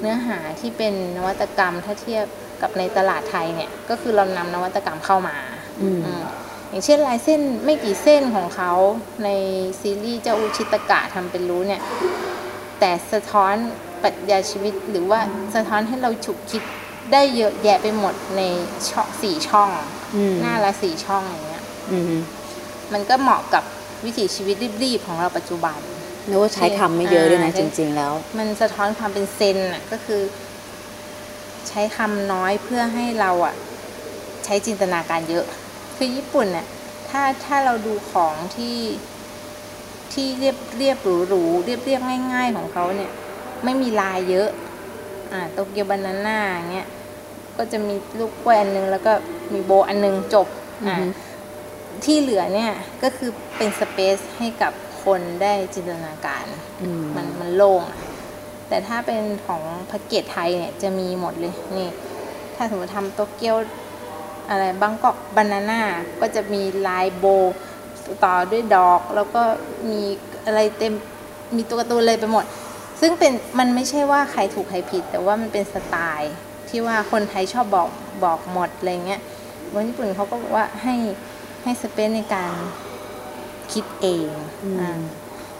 [0.00, 2.26] เนื้อหาที่เป็นนวัตกรรมถ้าเทียบ
[2.62, 5.36] กับในตลาดไทยเนี่ย ก็คือเรานำนวัตกรรมเข้ามา
[5.82, 6.22] อืมอืม
[6.70, 8.72] อย่างเช่นลายเส้นไม่กี่เส้นของเขา
[9.24, 9.28] ใน
[9.80, 11.80] ซีรีส์เจ้าอุชิตกะทำเป็นรู้เนี่ย
[12.80, 13.54] แต่สะท้อน
[14.02, 15.20] ปรัชญาชีวิตหรือว่า
[15.54, 16.62] สะท้อนให้เราฉุกคิด
[17.12, 18.42] ได้เยอะแยะไปหมดใน
[18.90, 19.70] ช่องสี่ช่อง
[20.16, 22.04] อืมหน้าละสี่ช่องอย่างเงี้ยอืม
[22.92, 23.64] มันก็เหมาะกับ
[24.04, 25.78] วิถีชีวิตรีบๆของเราปัจจุบัน
[26.28, 30.22] นึกว่าใช้คำไม่เยอะด้วยนะอ่าจริง ๆ แล้ว มันสะท้อนความเป็นเซนน่ะก็คือ
[31.68, 33.54] ใช้คำน้อยเพื่อให้เราอะ
[34.44, 35.44] ใช้จินตนาการเยอะ
[35.96, 36.66] คือญี่ปุ่นน่ะ
[37.10, 38.78] ถ้าถ้าเราดูของที่
[40.12, 42.00] ที่เรียบเรียบหรูหรูเรียบเรียบ
[42.34, 43.12] ง่าย ๆ ของเขาเนี่ย
[43.64, 44.48] ไม่มีลายเยอะ
[45.32, 46.88] อ่าโตเกียวบานาน่าอย่างเงี้ย
[47.56, 49.12] ก็จะมีลูกกล้วยอันนึง แล้วก็
[49.52, 50.46] มีโบอันนึงจบ
[50.86, 51.06] อ่าอือฮึ
[52.04, 54.72] ที่เหลือเนี่ยก็คือเป็นสเปซให้กับ
[55.04, 56.46] คนได้จินตนาการ
[56.82, 57.98] อืมมันมันโล่งอะ
[58.68, 61.88] แต่ถ้าเป็นของแพ็กเกจไทยเนี่ยจะมีหมดเลยนี่
[62.56, 63.56] ถ้าสมมติทำโตเกียว
[64.50, 65.80] อะไรบางกอกบานาน่า
[66.20, 67.54] ก็จะมีลายโบว์
[68.24, 69.42] ต่อด้วยดอก แล้วก็
[69.88, 70.00] มี
[70.46, 70.92] อะไรเต็ม
[71.56, 72.44] มีตัวการ์ตูนเลยไปหมด
[73.00, 76.34] ซึ่งเป็นมันไม่ใช่ว่าใครถูกใครผิด แต่ว่ามันเป็นสไตล์
[76.68, 77.88] ที่ว่าคนไทยชอบบอก
[78.24, 79.20] บอกหมดอะไรเงี้ย
[79.72, 80.94] คนญี่ปุ่นเขาก็บอกว่าให้
[81.62, 82.52] ให้สเปซในการ
[83.72, 84.28] คิดเอง
[84.64, 85.00] อืมอ่า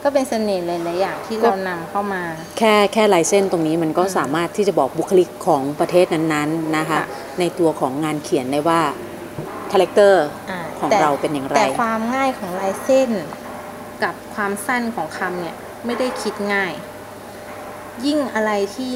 [0.02, 2.22] ก็เป็นเสน่ห์หลายๆอย่างที่เรานำเข้ามา
[2.58, 7.02] แค่แค่ลายเส้นตรงนี้มันก็อืมสามารถที่จะบอกบุคลิกของประเทศนั้นๆนะคะค่ะ
[7.40, 8.80] ในตัวของงานเขียนได้ว่า
[9.72, 13.10] คาแรคเตอร์าของแต่เราเป็นอย่างไร แต่ความง่ายของลายเส้น
[14.02, 16.72] กับความสั้นของคำเนี่ย ไม่ได้คิดง่าย
[18.04, 18.92] ยิ่งอะไรที่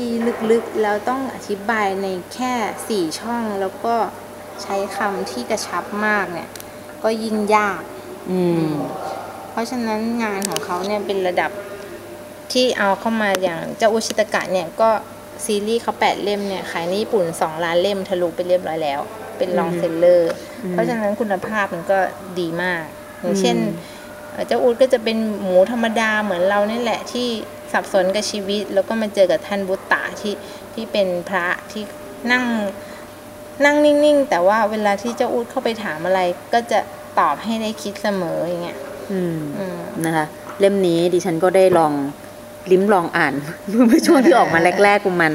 [0.51, 2.53] ลึกๆ แล้วต้องอธิบายในแค่
[2.89, 3.95] สี่ช่องแล้วก็
[4.63, 6.49] ใช้คำที่กระชับมากเนี่ย
[7.03, 7.83] ก็ยิ่งยาก
[8.31, 8.71] อืม
[9.51, 11.51] เพราะฉะนั้นงานของเขาเนี่ยเป็นระดับ
[12.53, 14.91] ที่เอาเข้ามาอย่างเจ้าอุชิตกะเนี่ยก็
[15.45, 19.01] ซีรีส์เขาแปดเล่มเนี่ยขายในญี่ปุ่นสองล้านเล่มทะลุไปเรียบร้อยแล้ว
[19.37, 20.33] เป็นลองอืมเซลเลอร์
[20.63, 21.99] อืมเพราะฉะนั้นคุณภาพมันก็
[22.39, 22.83] ดีมาก
[23.21, 23.77] อย่างเช่นอืม
[24.33, 27.29] เอ่อเจ้าอูดก็จะเป็นหมูธรรมดาเหมือนเราเนี่ยแหละที่
[27.73, 30.35] สับสนกับชีวิต แล้วก็มาเจอกับท่านบุตตะที่
[30.75, 31.83] ที่เป็นพระที่
[32.33, 32.45] นั่ง
[33.65, 36.21] นั่งนิ่งๆ แต่ว่าเวลาที่เจ้าอูดเข้าไปถามอะไร
[36.53, 36.79] ก็จะ
[37.19, 38.79] ตอบให้ได้คิดเสมออย่างเงี้ย
[39.13, 40.27] อืมอืมนะคะ
[40.61, 41.93] เล่มนี้ดิฉันก็ได้ลอง
[42.71, 43.35] ลิ้มลองอ่าน
[43.87, 45.33] เมื่อช่วงที่ออกมาแรกๆประมาณ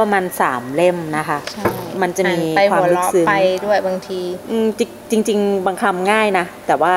[0.00, 1.64] ประมาณสามเล่มนะคะใช่
[2.02, 3.34] มันจะมีอ่นไปความหัวลึกเราะซึ้งไป
[3.66, 4.66] ด้วยบางทีอืม
[5.10, 6.94] จริงจริงๆบางคำง่ายนะ แต่ว่า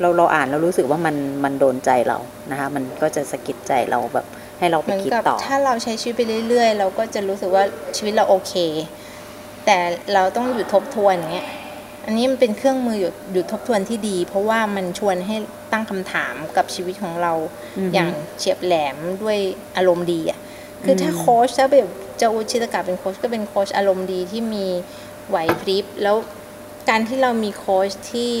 [0.00, 2.18] เราเราอ่านแล้วรู้สึกว่ามันมันโดนใจเรา
[2.50, 4.26] นะคะ มันก็จะสะกิดใจเราแบบ
[4.58, 7.64] ให้เราเหไปมือนคิดกับต่อ ถ้าเราใช้ชีวิตไปเรื่อย ๆ เราก็จะรู้สึกว่า
[7.96, 8.54] ชีวิตเราโอเค
[9.64, 9.78] แต่
[10.14, 11.48] เราต้องหยุดทบทวนอย่างเงี้ย
[12.06, 15.36] อันนี้มันเป็นเครื่องมือหยุดหยุดทบทวนที่ดี เพราะว่ามันชวนให้
[15.72, 17.32] ตั้งคำถามกับชีวิตของเรา
[17.78, 19.38] อือฮึอย่างเฉียบแหลมด้วย
[19.76, 20.38] อารมณ์ดีอะ
[20.84, 24.66] คือถ้าอืมโค้ชถ้าแบบเจ้าอุชิตกะเป็นโค้ชก็เป็นโค้ชอารมณ์ดีที่มี
[25.28, 26.16] ไหวพริบแล้ว
[26.88, 28.34] การที่เรามีโค้ชที่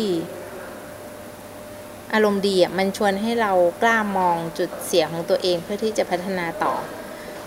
[2.14, 6.74] อารมณ์ดีอะมันชวนให้เรากล้ามองจุดเสียของตัวเองเพื่อที่จะพัฒนาต่อ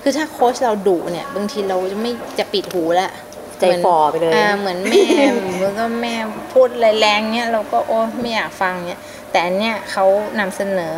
[0.01, 3.11] คือถ้าโค้ชเราดุเนี่ย บางทีเราจะไม่จะปิดหูแล้ว
[3.59, 6.15] ใจฝ่อไปเลยอ่าเหมือนแม่เหมือนก็แม่
[6.53, 10.05] พูดแรงๆเนี้ยเราก็โอ้ไม่อยากฟังเนี้ยแต่อันเนี้ยเขา
[10.39, 10.95] นำเสนอ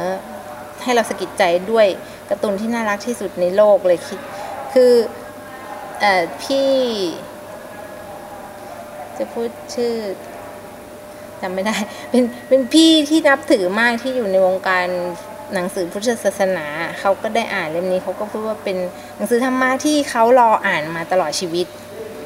[0.83, 1.87] ให้เราสะกิดใจด้วย
[2.29, 4.19] การ์ตูนที่น่ารักที่สุดในโลกเลยคิด
[4.73, 4.93] คือ
[5.99, 6.69] เอ่อพี่
[9.17, 9.93] จะพูดชื่อ
[11.43, 11.75] จำไม่ได้
[12.11, 14.87] เป็นเป็นพี่ที่นับถือมากที่อยู่ในวงการ
[15.53, 16.65] หนังสือพุทธศาสนา
[16.99, 18.77] เขาก็ได้อ่านเล่มนี้เขาก็พูดว่าเป็น
[19.15, 21.67] หนังสือธรรมะที่เขารออ่านมาตลอดชีวิต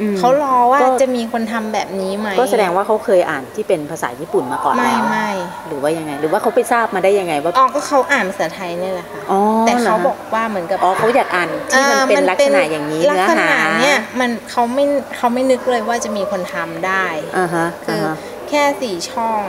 [0.01, 5.29] อืมเขารอว่าก็จะมีคนทำแบบนี้ไหมก็แสดงว่าเขาเคยอ่านที่เป็นภาษาญี่ปุ่นมาก่อนไม่แล้วไม่
[5.67, 14.85] หรือว่ายังไง หรือว่าเขาไปทราบมาได้ยังไงว่าอ๋อก็เขาอ่านภาษาไทยนี่แหละค่ะอ๋อแต่เขาหรบอกว่าเหมือนกับอ๋อเขาอยากอ่านที่มันเป็นอ่าลักษณะอย่างนี้ลัเนื้กอษหาณะเนี่ยมันเขาไม่
[15.17, 17.05] เขาไม่นึกเลยว่าจะมีคนทำได้
[17.37, 18.15] อ่าฮะคือ่าอฮะ
[18.49, 19.41] แค่สี่ช่อง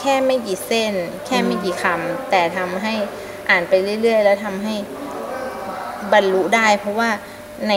[0.00, 0.94] แค่ไม่กี่เส้น
[1.26, 2.94] แค่ไม่กี่คำแต่ทำให้
[3.50, 4.74] อ่านไปเรื่อย ๆ แล้วทำให้
[6.12, 7.10] บรรลุได้ เพราะว่า
[7.68, 7.74] ใน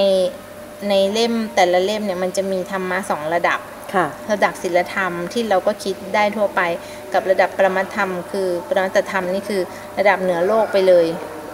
[0.89, 3.59] ในเล่มแต่ละเล่มเนี่ยมันจะมีธรรมะสองระดับ
[3.93, 6.61] ค่ะระดับศีลธรรมที่เราก็คิดได้ทั่วไป
[7.13, 9.61] กับระดับปรมัตธรรม คือปรมัตธรรมนี่คือ
[9.99, 11.05] ระดับเหนือโลกไปเลย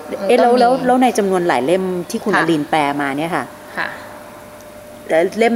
[0.09, 3.43] มันเอ๊ะก็แล้วมีแล้วแล้วในจำนวนหลายเล่มที่คุณค่ะอลินแปลมาเนี่ยค่ะ
[3.77, 3.87] ค่ะ
[5.09, 5.55] แล้วเล่ม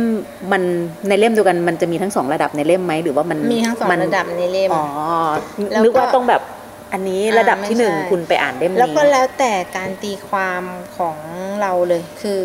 [0.52, 0.62] มัน
[1.08, 4.86] ในเล่มเดียวกันมันจะมีทั้งสองระดับในเล่มไหมหรือว่ามันมีทั้งสองมันระดับในเล่มอ๋อ
[5.72, 6.42] แล้วก็นึกว่าต้องแบบ
[6.94, 10.64] อันนี้ระดับที่หนึ่งอ่าไม่ใช่คุณไปอ่านเล่มแล้วนี้ก็แล้วแต่การตีความ
[10.98, 11.18] ของ
[11.62, 12.40] เราเลยคือ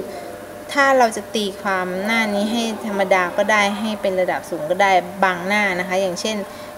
[0.73, 4.91] ถ้าเราจะตีความหน้านี้ให้ธรรมดาก็ได้ให้เป็นระดับสูงก็ได้
[5.25, 6.37] บางหน้านะคะ อย่างเช่น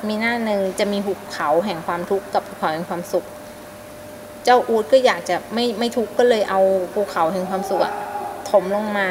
[0.09, 3.25] มีหน้าหนึ่งจะมีหุบเขาแห่งความทุกข์กับภูเขาแห่งความสุข
[4.45, 6.61] เจ้าอูดก็อยากจะไม่ไม่ทุกข์ก็เลยเอา
[6.93, 7.95] ภูเขาแห่งความสุขอะ
[8.51, 9.09] ถมลงมา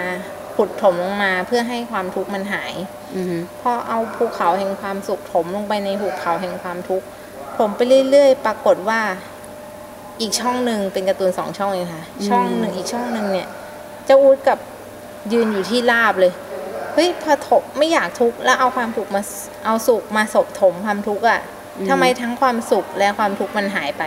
[0.56, 2.74] ขุดถมลงมาเพื่อให้ความทุกข์มันหาย
[3.16, 7.06] อือฮึพอเอาภูเขาแห่งความสุขถมลงไปในหุบเขาแห่งความทุกข์
[7.58, 9.02] ถมไปเรื่อยๆ ปรากฏว่า
[10.22, 13.48] อีกช่องหนึ่งเป็นการ์ตูนสองช่องเองค่ะ ช่องหนึ่งอีกช่องหนึ่งเนี่ย
[14.06, 14.60] เจ้าอูดกับ
[15.34, 16.34] ยืนอยู่ที่ราบเลย
[16.94, 19.22] เฮ้ยพอถมไม่อยากทุกข์แล้วเอาความทุกข์มา
[19.66, 21.42] เอาสุขมาสบถมความทุกข์อะ
[21.90, 24.04] ทำไมทั้งความสุขและความทุกข์มันหายไป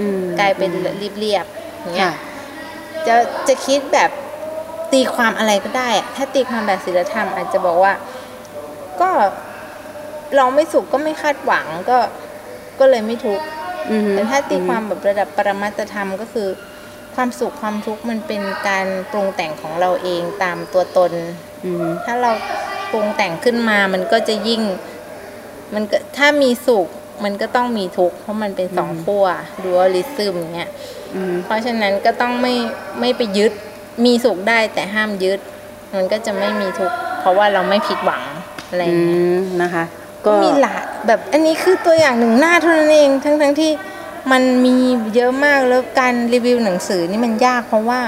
[0.00, 0.82] อืมกลายเป็นอืม
[1.20, 2.14] เรียบๆอย่างเงี้ยค่ะ
[3.06, 3.14] จะ
[3.48, 4.10] จะคิดแบบ
[4.92, 7.92] ตีความอะไรก็ได้อะถ้าตีความแบบศีลธรรมอาจจะบอกว่า
[9.00, 9.10] ก็
[10.36, 11.98] เราไม่สุขก็ไม่คาดหวังก็
[12.78, 13.44] ก็เลยไม่ทุกข์
[13.90, 16.48] อือฮึแต่ถ้าตีความแบบระดับปรมัตถธรรมก็คือ
[17.14, 21.12] ความสุขความทุกข์มันเป็นการปรุงแต่งของเราเองตามตัวตน
[21.64, 22.32] อือฮึถ้าเรา
[22.90, 24.62] ปรุงแต่งขึ้นมามันก็จะยิ่ง
[25.74, 26.88] มันก็ถ้ามีสุข
[27.24, 29.26] มันก็ต้องมีทุกข์เพราะมันเป็นสองขั้ว
[29.62, 30.70] ดูอลิซึมอย่างเงี้ย
[31.14, 32.54] อือฮึเพราะฉะนั้นก็ต้องไม่
[33.00, 33.52] ไม่ไปยึด
[34.04, 35.38] มีสุขได้แต่ห้ามยึด
[35.94, 38.22] มันก็จะไม่มีทุกข์เพราะว่าเราไม่ผิดหวัง
[38.68, 39.84] อะไรออืย่างเงี้ยมนะคะ
[40.26, 43.70] ก็มีหลายแบบอันนี้คือตัวอย่างหนึ่งหน้าเท่านั้นเองทั้งทั้งที่
[44.32, 44.76] มันมี
[45.14, 48.00] เยอะมากแล้วการรีวิวหนังสือนี่มันยากเพราะว่า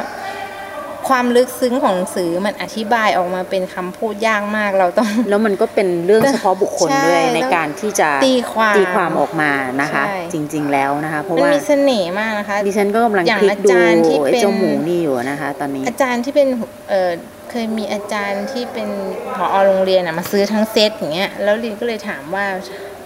[1.08, 16.48] ความลึกซึ้งของหนังสือมันอธิบายออกมาเป็นคำพูดยากมากเราต้อง แล้วมันก็เป็นเรื่องเฉพาะบุคคลใช่ด้วยในแล้วการที่จะตีความตีความออกมานะคะใช่จริง ๆ แล้วนะคะ เพราะมันว่ามีเสน่ห์มากนะคะดิฉันก็กำลังอย่างคลิกดูอาจารย์ที่ไอ้เป็นเจ้าหมูนี่อยู่นะคะ ตอนนี้อาจารย์ที่เป็น
[16.90, 17.10] เออ
[17.50, 18.88] เคยมีอาจารย์ที่เป็น
[19.34, 22.46] ผอโรงเรียนอะมาซื้อทั้งเซตอย่างเงี้ยแล้วลินก็เลยถามว่า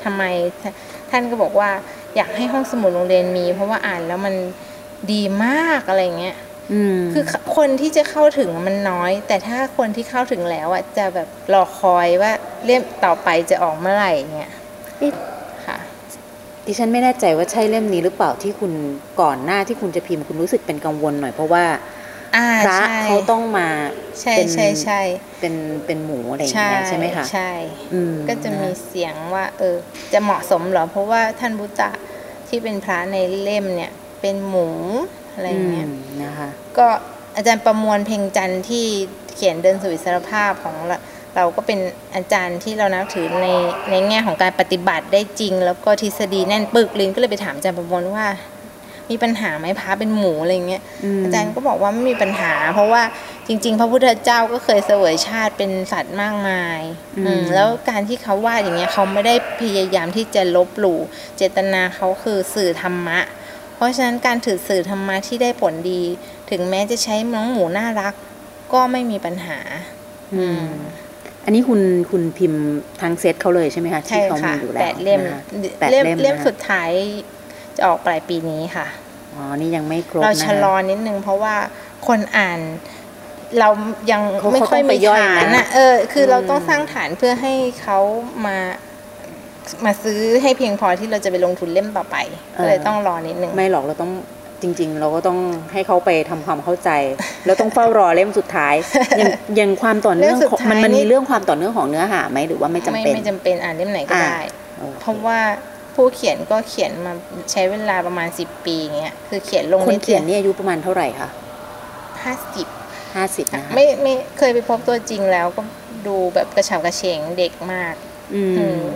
[0.05, 0.23] ทำไม
[1.11, 1.71] ท่านก็บอกว่า
[2.17, 4.35] อยากให้ห้องสมุดโรงเรียนมี เพราะว่าอ่านแล้วมัน
[5.13, 6.46] ดีมากอะไรเงี้ยอืม
[7.13, 7.25] คือ
[7.57, 12.33] คนที่จะเข้าถึงมันน้อย แต่ถ้าคนที่เข้าถึงแล้วอะจะแบบรอคอยว่า
[12.65, 14.53] เล่มต่อไปจะออกเมื่อไหร่เงี้ย
[14.99, 15.13] เอ๊ะ
[15.67, 15.79] ค่ะ
[16.67, 18.73] ดิฉันไม่แน่ใจว่าใช่เล่มนี้หรือเปล่าที่คุณ
[19.21, 21.65] ก่อนหน้าที่คุณจะพิมพ์คุณรู้สึกเป็นกังวลหน่อยเพราะว่า
[22.37, 23.69] อ่าพระใช่เขาต้องมา
[24.21, 25.01] ใช่เป็นใช่ใช่
[25.41, 25.55] เป็น
[25.87, 27.51] เป็นหมูอะไรอย่างเงี้ยใช่ไหมคะใช่
[27.93, 29.77] อืมก็จะมีนเสียงว่า เออ
[30.13, 31.91] จะเหมาะสมเหรอเพราะว่าท่านบุตตะ
[32.49, 34.69] ที่เป็นพระในเล่มเนี่ย เป็นหมู
[35.37, 36.87] อะไรอย่างเงี้ยอืมนะคะก็
[37.37, 38.87] อาจารย์ประมวลเพ่งจันทร์ที่
[39.35, 40.99] เขียนเดินสู่อิสรภาพของเรา
[41.37, 41.79] เราก็เป็น
[42.14, 43.49] อาจารย์ที่เรานับถือใน
[43.90, 48.27] ในแง่ของการปฏิบัติได้จริง แล้วก็ทฤษฎีแน่นปึกลินก็เลยไปถามอาจารย์ประมวลว่า
[49.11, 50.83] มีปัญหาไหมพระเป็นหมูอะไรเงี้ย
[51.20, 53.03] มอาจารย์ก็บอกว่าไม่มีปัญหา เพราะว่า
[53.46, 56.81] จริง ๆ พระพุทธเจ้าก็เคยเสวยชาติเป็นสัตว์มากมาย
[57.18, 61.01] อืมแล้วการที่เขาวาดอย่างเงี้ยเขาไม่ได้พยายามที่จะลบหลู่
[61.37, 63.18] เจตนาเขาคือสื่อธรรมะ
[63.77, 66.03] เพราะฉะนั้นการถือสื่อธรรมะที่ได้ผลดี
[66.51, 68.15] ถึงแม้จะใช้น้องหมูน่ารัก
[68.73, 69.59] ก็ไม่มีปัญหา
[70.35, 70.65] อืม
[71.45, 72.62] อันนี้คุณคุณพิมพ์
[73.01, 75.41] ทั้งเซตเขาเลยใช่ไหมคะใช่ที่เขาค่ะมีอยู่แล้วแปดเล่มนะคะ
[75.79, 76.91] แปดเล่มเล่มเล่มนะคะสุดท้าย
[77.77, 78.87] จะออกปลายปีนี้ค่ะ
[79.35, 81.55] อ๋อ นี่ยังไม่ครบเรานะคะชะลอนิดนึงเพราะว่า
[82.09, 82.61] คนอ่าน
[83.59, 83.69] เรา
[84.11, 87.99] ยังเขาไม่ค่อยเขาต้องไปมีย่อยฐานนะนะเออ คืออมเราต้องสร้างฐานเพื่อให้เขา
[88.47, 88.57] มา
[89.87, 92.17] มาซื้อให้เพียงพอที่เราจะไปลงทุนเล่มต่อไป
[92.57, 94.13] ก็เลยต้องรอนิดนึงไม่หรอกเราต้อง
[94.63, 95.39] จริง ๆ เราก็ต้อง
[95.73, 96.91] ให้เขาไปทำความเข้าใจ
[97.47, 98.75] แล้วต้องเฝ้ารอเล่มสุดท้าย
[99.21, 104.41] ยังยังความต่อเนื่องเล่มสุดของท้ายมันมันนี่มีเรื่องความต่อเนื่องของเนื้อหาไหมหรือว่าไม่จำไม่เป็นไม่จำเป็นอ่านเล่มไหนก็อ่าได้
[104.79, 105.41] โอคเพราะว่า
[105.95, 107.13] ผู้เขียนก็เขียนมา
[107.53, 111.29] ใช้เวลาประมาณสิบปีเงี้ยคือเขียนลงคนเขียนนี่อายุประมาณเท่าไหร่คะ
[112.25, 112.67] ห้าสิบ
[113.17, 115.63] ห้าสิบนะคะไม่ไม่เคยไปพบตัวจริงแล้วก็
[116.07, 118.06] ดูแบบกระฉับกระเฉงเด็กมากอือืมม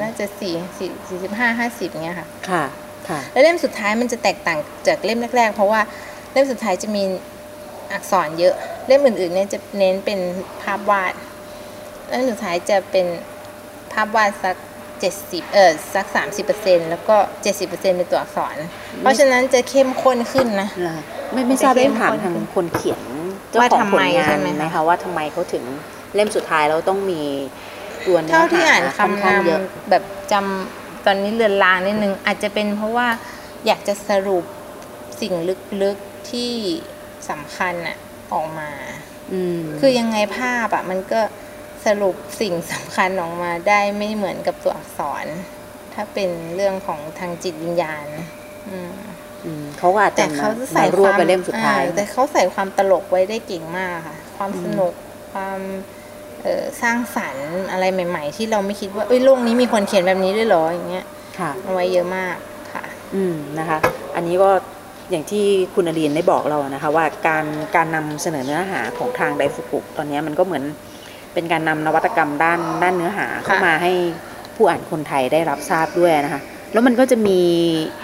[0.03, 2.65] น่าจะสี่สี่สี่สิบห้าห้าสิบเงี้ยค่ะ ค่ะ
[3.09, 5.81] ค่ะ แล้วเล่มสุดท้ายมันจะแตกต่างจากเล่มแรก ๆ เพราะว่า
[6.33, 7.03] เล่มสุดท้ายจะมี
[7.93, 8.55] อักษรเยอะ
[8.87, 10.21] เล่มอื่นๆเนี่ยจะเน้นเป็น
[10.63, 11.13] ภาพวาด
[12.09, 13.07] เล่มสุดท้ายจะเป็น
[13.93, 14.57] ภาพวาดสัก
[15.01, 18.57] เจ็ดสิบเออสักสามสิบเปอร์เซ็นแล้วก็เจ็ดสิบเปอร์เซ็นเป็นตัวอักษร
[19.01, 20.99] เพราะฉะนั้นจะเข้มข้นขึ้นนะเหรอ
[21.33, 23.01] ไม่ไม่ทราบไปเข้ได้มถามข้นทางคนเขียน
[23.49, 25.65] เจ้าว่าของทำผไมลงาใช่นไหมคะไหมคะว่าทำไมเขาถึง
[26.15, 27.23] เล่มสุดท้ายแล้วต้องมี
[28.07, 33.09] ตัวเนื้อเท่าที่หาอ่านค่อนคำข้างเยอะนำแบบจำตอนนี้เลือนลางนิดนึง อาจจะเป็นเพราะว่า
[33.67, 34.45] อยากจะสรุป
[35.21, 35.35] สิ่ง
[35.83, 36.53] ลึกๆที่
[37.31, 37.97] สำคัญอะ
[38.33, 38.71] ออกมา
[39.33, 41.21] อืมคือยังไงภาพอะมันก็
[41.87, 45.27] สรุปสิ่งสำคัญออกมาได้ไม่เหมือนกับตัวอักษร
[45.95, 48.07] ถ้าเป็นเรื่องของทางจิตวิญญาณ
[48.71, 48.93] อืม
[49.45, 54.93] อืมเขาก็อาจจะแต่เขาจะใส่มารควบวามไปเล่มสุดท้ายอ่แต่เขาใส่ความตลกไว้ได้เก่งมากค่ะ ความสนุก
[55.33, 56.00] ความเอ่อ
[56.83, 61.07] สร้างสรรค์อะไรใหม่ ๆ ที่เราไม่คิดว่าเอ้ยโลกนี้มีคนเขียนแบบนี้ด้วยเหรออย่างเงี้ย
[61.39, 62.37] ค่ะเอาไว้เยอะมาก
[62.73, 63.79] ค่ะ อืมนะคะ
[64.17, 64.51] อันนี้ก็
[65.11, 67.45] อย่างที่คุณอรีนได้บอกเรานะคะว่าการ
[67.77, 70.65] การนำเสนอเนื้อหาของทางไดฟุกุตอนนี้มันก็เหมือน
[71.35, 73.93] เป็นการนำนวัตกรรมด้านด้านเนื้อหาเข้ามาให้
[74.57, 76.43] ผู้อ่านคนไทยได้รับทราบด้วยนะคะ
[76.73, 77.41] แล้วมันก็จะมี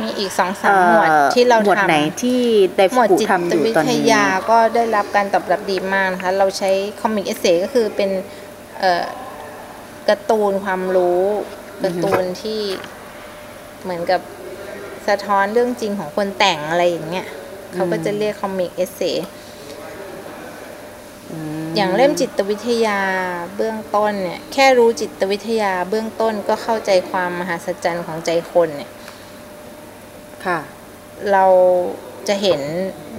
[0.03, 2.41] มีอีกสองสามหมวดอ่อที่เราหมวดทำไหนที่
[2.77, 8.11] ไดหมฟุวดกุจิตทำอยู่วิตอนทนี้ยาก็ได้รับการตอบรับดีมากนะคะเราใช้คอมิกเอเซก็คือเป็น
[8.79, 9.05] เอ่อ
[10.09, 11.23] การ์ตูนความรู้
[11.85, 12.61] การ์ตูนที่
[13.83, 14.21] เหมือนกับ
[15.09, 17.27] สะท้อนเรื่องจริงของคนแต่งอะไรอย่างเงี้ย
[17.75, 19.21] เขาก็จะเรียก comic essay
[21.77, 23.01] อย่างเล่มจิตวิทยา
[23.57, 28.91] เบื้องต้นเนี่ยแค่รู้จิตวิทยาเบื้องต้นก็เข้าใจความมหัศจรรย์ของใจคนเนี่ย
[30.45, 30.59] ค่ะ
[31.33, 31.47] เรา
[32.29, 32.61] จะเห็น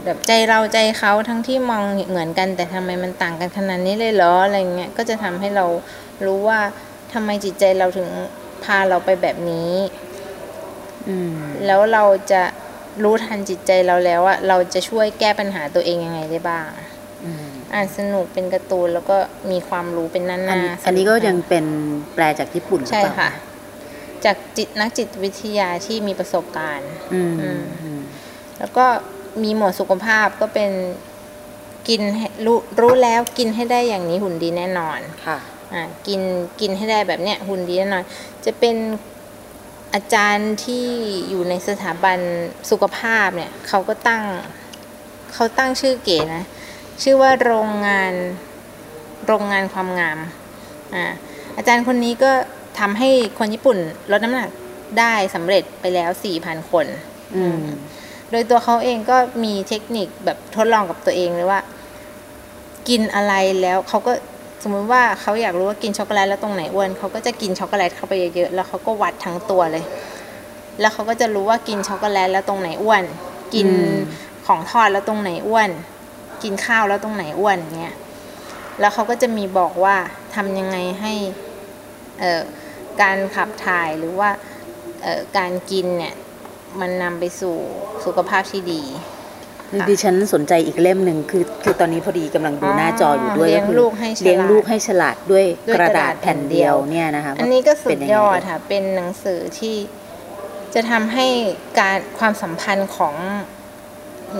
[0.05, 5.65] แบบใจเราใจเขาทั้งที่มองเหมือนกันแต่ทำไมมันต่างกันขนาดนี้เลยเหรออะไรเงี้ยก็จะทำให้เรา
[6.25, 6.59] รู้ว่า
[7.13, 8.09] ทำไมจิตใจเราถึง
[8.63, 9.71] พาเราไปแบบนี้
[11.07, 12.41] อืมแล้วเราจะ
[13.03, 16.65] รู้ทันจิตใจเราแล้วว่าเราจะช่วยแก้ปัญหาตัวเองยังไงได้บ้าง
[17.69, 19.17] อืมอ่านสนุกเป็นการ์ตูนแล้วก็
[19.51, 21.65] มีความรู้เป็นหอันน้านี้ๆอันนี้ก็สยังเป็น
[22.13, 23.29] แปลจากญี่ปุ่นหรือใช่เปล่าค่ะ
[24.25, 28.01] จากจิตนักจิตวิทยาที่มีประสบการณ์อืมอืมอืม
[28.59, 28.85] แล้วก็
[29.43, 30.71] มีหมวดสุขภาพก็เป็น
[31.87, 35.37] กินให้รู้รู้แล้วกินให้ได้อย่างนี้หุ่นดีแน่นอนค่ะ
[35.73, 36.21] อ่ากิน
[36.61, 38.03] กินให้ได้แบบเนี้ยหุ่นดีแน่นอน
[38.45, 38.75] จะเป็น
[39.93, 40.85] อาจารย์ที่
[41.29, 42.19] อยู่ในสถาบัน
[42.69, 44.23] สุขภาพเนี่ยเขาก็ตั้ง
[45.33, 46.43] เขาตั้งชื่อเก๋นะ
[47.03, 48.13] ชื่อว่าโรงงาน
[49.27, 50.17] โรงงานความงาม
[50.95, 51.05] อ่า
[51.57, 52.31] อาจารย์คนนี้ก็
[52.79, 53.77] ทำให้คนญี่ปุ่น
[54.11, 54.49] ลดน้ำหนัก
[54.99, 56.85] ได้สำเร็จไปแล้ว4,000คน
[57.35, 57.61] อืม
[58.31, 61.59] โดยตัวเขาเองก็มีเทคนิคแบบทดลองกับตัวเองเลยว่า
[62.89, 64.13] กินอะไรแล้วเขาก็
[64.63, 69.83] สมมุติว่าเขาอยากรู้ว่ากินช็อกโกแลตแล้วตรงไหนอ้วนเขาก็จะกินช็อกโกแลตเข้าไปเยอะๆแล้วเขาก็วัดทั้งตัวเลย
[70.79, 73.03] แล้วเขาก็จะรู้ว่ากินช็อกโกแลตแล้วตรงไหนอ้วน
[73.53, 73.97] กินอืม
[74.47, 75.69] ของทอดแล้วตรงไหนอ้วน
[76.43, 77.95] กินข้าวแล้วตรงไหนอ้วนเงี้ย
[78.79, 79.95] แล้วเขาก็จะมีบอกว่า
[80.35, 81.13] ทำยังไงให้
[82.19, 82.41] เอ่อ
[83.01, 84.29] การขับถ่ายหรือว่า
[85.01, 86.15] เอ่อการกินเนี่ย
[86.79, 87.55] มันนำไปสู่
[88.05, 88.83] สุขภาพที่ดี
[89.79, 99.75] ค่ะดิฉันสนใจอีกเล่มหนึ่งคือคือตอนนี้พอดีกำลังดูอ๋อหน้าจออยู่ด้วยเลี้ยงก็คือลูกให้ฉลาดเลี้ยงลูกให้ฉลาดด้วยด้วยกระดาษกระดาษแผ่นเดียวแผ่นเดียวเนี่ยนะคะอันนี้ก็สุเป็ดนงไงยอดเค่ะเป็นหนังสือที่
[100.73, 101.27] จะทำให้
[101.79, 103.15] การความสัมพันธ์ของ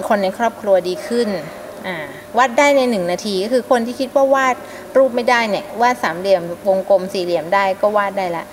[0.09, 1.45] คนในครอบครัวดีขึ้นอ่า
[2.37, 4.55] วาดได้ในหนึ่งนาทีก็คือคนที่คิดว่าวาด
[4.97, 8.45] รูปไม่ได้เนี่ยวาดสามเหลี่ยมวงกลมสี่เหลี่ยมได้ก็วาดได้ละ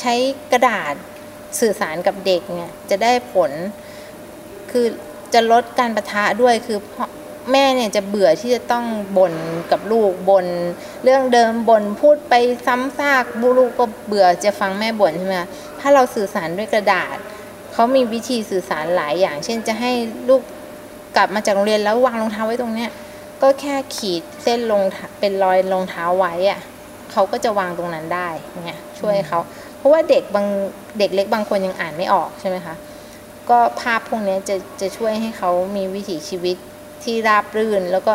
[0.00, 0.14] ใช้
[0.52, 0.94] กระดาษ
[1.60, 3.50] สื่อสารกับเด็กเนี่ยจะได้ผล
[4.70, 4.86] คือ
[5.34, 6.78] จะลดการประทะด้วยคือ
[7.52, 8.84] แม่เนี่ยจะเบื่อที่จะต้อง
[9.18, 9.34] บ่น
[9.70, 10.46] กับลูกบ่น
[11.04, 12.34] เรื่องเดิมบ่นพูดไป
[12.66, 15.38] ซ้ำซากบุลูกก็เบื่อจะฟังแม่บ่นใช่ไหม
[15.80, 17.16] ถ้าเราสื่อสารด้วยกระดาษ
[17.72, 19.92] เขามีวิธีสื่อสารหลายอย่าง เช่นจะให้
[20.28, 20.42] ลูก
[21.16, 22.90] กลับมาจากโรงเรียนแล้ววางรองเท้าไว้ตรงเนี้ย
[23.42, 24.82] ก็แค่ขีดเส้นลง
[25.20, 26.60] เป็นรอยรองเท้าไว้อะ
[27.12, 28.28] เขาก็จะวางตรงนั้นได้
[28.64, 29.40] เนี่ยช่วยเขา
[29.78, 30.46] เพราะว่าเด็กบาง
[30.98, 32.74] เด็กเล็กบางคนยังอ่านไม่ออกใช่ไหมคะ
[33.50, 36.56] ก็ภาพพวกนี้จะจะช่วยให้เขามีวิถีชีวิต
[37.04, 38.14] ที่ราบรื่น แล้วก็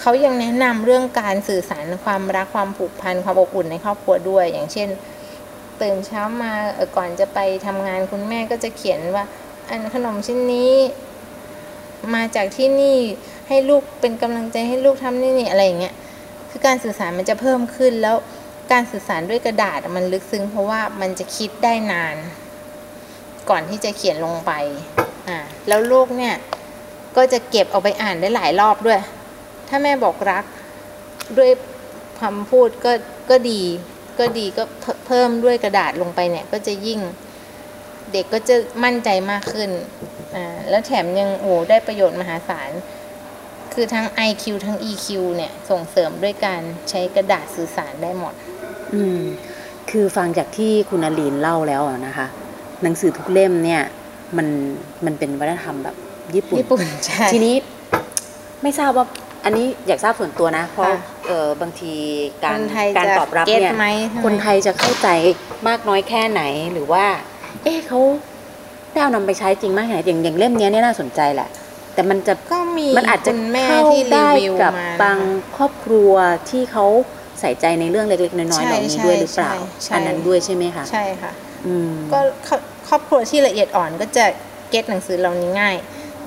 [0.00, 4.88] เขายังแนะนำเรื่องการสื่อสารความรักความผูกพันความอบอุ่นในครอบครัวด้วย อย่างเช่น
[5.80, 6.52] ตื่นเช้ามา
[6.96, 9.24] ก่อนจะไปทำงานคุณแม่ก็จะเขียนว่า
[9.68, 10.72] อันขนมชิ้นนี้
[12.14, 12.98] มาจากที่นี่
[13.48, 15.94] ให้ลูกเป็นกำลังใจให้ลูกทำนี่นี่อะไรอย่างเงี้ย
[16.50, 18.16] คือการสื่อสารมันจะเพิ่มขึ้นแล้ว
[18.72, 22.16] การสื่อสารด้วยกระดาษมันลึกซึ้งเพราะว่ามันจะคิดได้นาน
[23.50, 24.52] ก่อนที่จะเขียนลงไป
[25.28, 26.34] อ่าแล้วลูกเนี่ย
[27.16, 29.00] ก็จะเก็บเอาไปอ่านได้หลายรอบด้วย
[29.68, 30.44] ถ้าแม่บอกรัก
[31.38, 31.50] ด้วย
[32.20, 32.92] คำพูดก็
[33.30, 33.62] ก็ดี
[34.18, 34.62] ก็ดีก็
[35.06, 37.00] เพิ่มด้วยกระดาษลงไปเนี่ย ก็จะยิ่ง
[38.12, 39.70] เด็กก็จะมั่นใจมากขึ้น
[40.34, 42.70] อ่าแล้วแถมยังโอ้ได้ประโยชน์มหาศาล
[43.74, 48.34] คือทั้ง IQ ทั้ง EQ เนี่ยส่งเสริมด้วยการใช้กระดาษสื่อสารได้หมด
[48.94, 49.20] อืม
[49.90, 52.26] คือฟังจากที่คุณอลีนเล่าแล้วอะนะคะ
[52.82, 53.82] หนังสือทุกเล่มเนี่ย
[54.36, 54.46] มัน
[55.04, 55.96] มันเป็นวัฒนธรรมแบบ
[56.34, 57.54] ญี่ปุ่น ญี่ปุ่นใช่ทีนี้
[58.62, 59.06] ไม่ทราบว่า
[59.44, 61.92] อันนี้อยากทราบส่วนตัวนะ เพราะค่ะเออบางที
[62.44, 65.08] การคนไทยการจะตอบรับเก็ตเนี่ยไหมใช่ไหมคนไทยจะเข้าใจ
[65.68, 67.04] มากน้อยแค่ไหนหรือว่า
[67.62, 68.00] เอ๊ะเขา
[68.90, 71.48] ได้เอานำไปใช้จริงมากแค่ไหนอย่างอย่างเล่มเนี้ยเนี่ยน่าสนใจแหละ
[71.94, 75.18] แต่มันจะก็มีมันอาจจะคุณแม่เข้าที่รีได้วิวกับมาบาง
[75.56, 76.12] ครอบครัว
[76.50, 76.86] ที่เขา
[77.40, 81.32] ใส่ใจในเรื่องเล็กๆ น้อยๆเหล่านี้ใช่ด้วยหรือเปล่าใช่ใช่อันนั้นด้วยใช่ไหมคะใช่ค่ะ
[81.66, 84.26] อืมก็ครอบครอบครัวที่ละเอียดอ่อนก็จะ
[84.70, 85.76] เก็ตหนังสือเหล่านี้ง่าย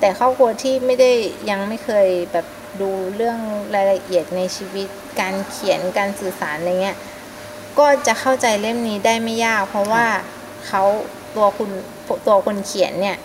[0.00, 1.10] แต่ครอบครัวที่ไม่ได้
[1.50, 2.46] ยังไม่เคยแบบ
[2.80, 3.38] ดูเรื่อง
[3.74, 4.88] รายละเอียดในชีวิต
[5.20, 6.96] การเขียนการสื่อสารอะไรเงี้ย
[7.78, 10.06] ก็จะเข้าใจเล่มนี้ได้ไม่ยาก เพราะว่า
[10.68, 10.82] เขา
[11.36, 11.70] ตัวคุณ
[12.26, 13.16] ตัวคนเขียนเนี่ย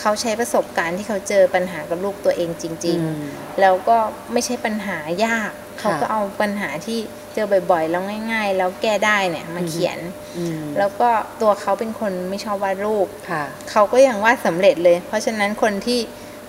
[0.00, 3.96] เขาใช้ประสบการณ์ที่เขาเจอปัญหากับลูกตัวเองจริงอืมๆแล้วก็
[4.32, 6.98] ไม่ใช่ปัญหายาก เขาค่ะก็เอาปัญหาที่
[7.34, 9.98] เจอบ่อยๆ แล้วง่าย ๆ แล้วแก้ได้เนี่ยมาเขียน
[10.38, 11.08] อืมแล้วก็
[11.42, 16.00] ตัวเขาเป็นคนไม่ชอบวาดรูปค่ะเขาก็ยังวาดสำเร็จเลย เพราะฉะนั้นคนที่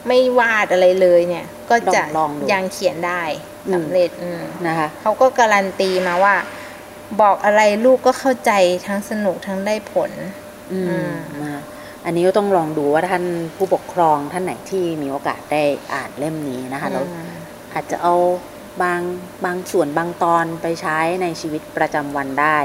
[0.08, 3.24] ไม่วาดอะไรเลยเนี่ย ก็จะลองลองดูยังเขียนได้
[3.68, 6.36] อืมสำเร็จอืมนะคะเขาก็การันตีมาว่า
[7.22, 8.52] บอกอะไรลูกก็เข้าใจ
[8.88, 10.12] ทั้งสนุกทั้งได้ผล
[10.74, 11.62] อือืมมนะคะ
[12.06, 13.24] อันนี้ก็ต้องลองดูว่าท่าน
[13.58, 17.30] ผู้ปกครองท่านไหนที่มีโอกาสได้อ่านเล่มนี้นะคะแล้วอืม
[17.74, 18.16] อาจจะเอา
[18.82, 19.02] บาง
[19.46, 22.58] บางส่วนบางตอนไปใช้ในชีวิตประจำวันได้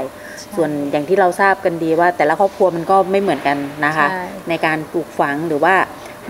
[0.55, 5.75] ส่วนอย่างที่เราทราบกันดีว่า แต่ละครอบครัวมันก็ไม่เหมือนกันนะคะใช่ในการปลูกฝังหรือว่า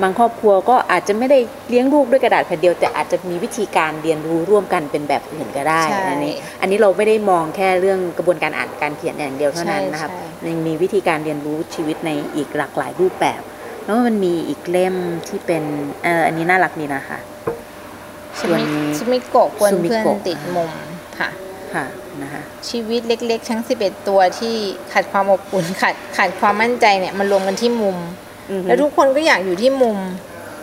[0.02, 13.42] บางครอบครัวก็อาจจะไม่ได้เลี้ยงลูกด้วยกระดาษแผ่นเดียวแต่อาจจะมีวิธีการเรียนรู้ร่วมกันเป็นแบบอื่นก็ได้ใช่อันนี้อันนี้เราไม่ได้มองแค่เรื่องกระบวนการอ่านการเขียนอย่างเดียวเท่านั้นนะครับใช่ใช่ยังมีวิธีการเรียนรู้ชีวิตในอีกหลากหลายรูปแบบ
[13.86, 14.96] แล้วมันมีอีกเล่ม
[15.28, 15.64] ที่เป็น
[16.04, 17.20] เอออันนี้น่ารักดีนะคะ
[18.40, 20.72] สส่วนมิสมิโกะกวนซูมิเพื่อนโกะติดมุม
[21.20, 21.30] ค่ะ
[21.74, 21.86] ค่ะ
[22.24, 24.56] นะคะชีวิตเล็ก ๆ ทั้ง 11 ตัวที่
[24.94, 27.98] ขาดความอบอุ่นขาดขาดความมั่นใจเนี่ยมันรวมกันที่มุม
[28.68, 29.98] แล้วทุกคนก็อยากอยู่ที่มุม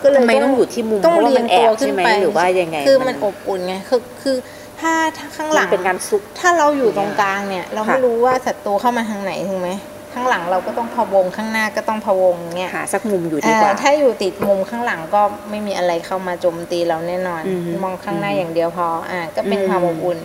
[0.03, 4.35] ก็เลยทำไมต้องอยู่ที่มุมต้องเพราะว่าเรียมังนแอตัวบขึ้ใช่นไหมไปหรือว่ายังไง คือมันอบอุ่นไงคือคือ
[4.81, 9.69] ถ้าถ้าข้างหลังมันเป็นการซุกถ้าเราอยู่ตรงกลางเนี่ย เราไม่ค่ะรู้ว่าศัตรูเข้ามาทางไหนถูกไหม
[10.13, 20.17] ข้างหลังเราก็ต้องพะวงข้างหน้าก็ต้องพะวงเงี้ยหาสักมุมอยู่ดีกว่าเอ่อถ้าอยู่ติดมุมข้างหลังก็ไม่มีอะไรเข้ามาโจมตีเราแน่นอนอือฮึมองข้างหน้าอืมอย่างเดียวพออ่าก็เป็นอืมความอบอุ่น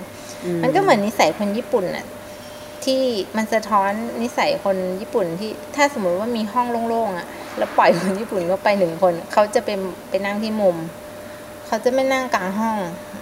[0.63, 2.07] มันก็เหมือนนิสัยคนญี่ปุ่นน่ะ
[2.85, 3.01] ที่
[3.37, 3.91] มันสะท้อน
[4.23, 10.77] นิสัยคนญี่ปุ่นที่ถ้าสมมติว่ามีห้องโล่งๆอะ แล้วปล่อยคนญี่ปุ่นเข้าไปหนึ่งคน เขาจะเป็นไปนั่งที่มุม
[11.67, 12.77] เขาจะไม่นั่งกลางห้อง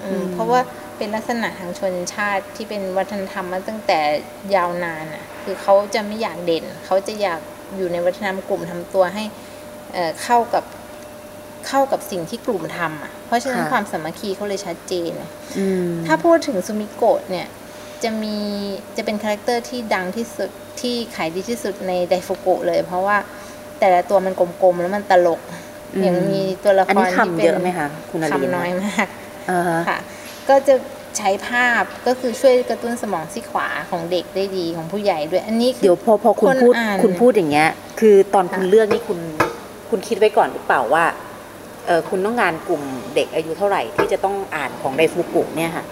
[0.04, 0.60] อืมอืมเพราะว่า
[0.96, 3.98] เป็นลักษณะทางชนชาติที่เป็นวัฒนธรรมมาตั้งแต่
[4.54, 7.40] ยาวนานอะ คือเขาจะไม่อยากเด่น เขาจะอยาก
[7.76, 9.24] อยู่ในวัฒนธรรมกลุ่มทำตัวให้
[9.92, 10.64] เอ่อเข้ากับ
[11.68, 15.12] เข้ากับสิ่งที่กลุ่มทำอะ เพราะฉะนั้นค่ะความสามัคคีเขาเลยชัดเจน
[15.58, 17.46] อืมถ้าพูดถึงซูมิโกะเนี่ย
[18.02, 18.36] จะมี
[18.96, 20.50] จะเป็น character ที่ดังที่สุด
[20.80, 23.16] ที่ขายดีที่สุดในไดฟุกุเลย เพราะว่า
[23.80, 25.40] แต่ละตัวมันกลมๆแล้วมันตลก
[25.94, 29.06] อืมอย่างมีตัวละครที่เป็น อันนี้คำเยอะไหมคะคุณอลินคำน้อยมาก
[29.50, 29.98] อ่าฮะค่ะ
[30.48, 30.74] ก็จะ
[31.18, 37.68] ใช้ภาพก็คือช่วยกระตุ้นสมองซีกขวาของเด็กได้ดีของผู้ใหญ่ด้วย อันนี้คือเดี๋ยวพอพอคุณคนพูดอ่านคุณพูดอย่างเงี้ย
[38.00, 39.18] คือตอนคุณค่ะเลือกนี่คุณ
[39.90, 41.04] คุณคิดไว้ก่อนหรือเปล่าว่า
[41.86, 42.82] เออคุณต้องงานกลุ่ม
[43.14, 45.84] เด็กอายุเท่าไหร่ที่จะต้องอ่านของไดฟูกุเนี่ยค่ะ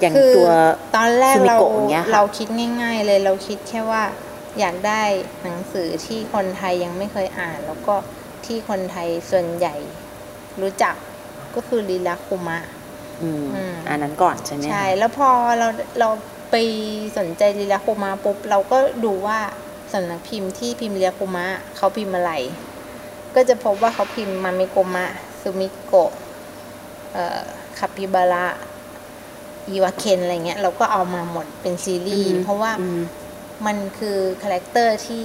[0.00, 0.50] อย่างคือตัว
[0.96, 2.48] ตอนแรกซูมิเราโกะอย่างเงี้ยค่ะเราคิด
[2.82, 4.02] ง่าย ๆ เลยเราคิดแค่ว่า
[4.58, 5.02] อยากได้
[5.42, 7.94] หนังสือที่คนไทยยังไม่เคยอ่าน แล้วก็
[8.46, 9.74] ที่คนไทยส่วนใหญ่
[10.62, 10.94] รู้จัก
[11.54, 12.58] ก็คือลีลาคุมะ
[13.22, 15.28] อืมอืมอันนั้นก่อนใช่ไหมคะใช่แล้วพอ
[15.58, 16.08] เราเรา
[16.50, 16.56] ไป
[17.18, 19.38] สนใจลีลาคุมะปุ๊บเราก็ดูว่า
[19.92, 21.46] สำนักพิมพ์ที่พิมพ์ลีลาคุมะ
[21.76, 22.32] เขาพิมพ์อะไร
[23.34, 25.06] ก็จะพบว่าเขาพิมพ์มามิโกมะ
[25.40, 26.12] ซูมิโกะ
[27.12, 27.40] เอ่อ
[27.78, 28.46] คาปิบาระ
[29.68, 32.86] อีวาเคนอะไรเงี้ยเราก็เอามาหมดเป็นซีรีส์เพราะว่าอื
[33.66, 35.24] มมันคือ character ที่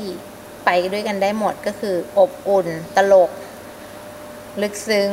[0.66, 3.30] ไปด้วยกันได้หมดก็คือ อบอุ่น ตลก
[4.62, 5.12] ลึกซึ้ง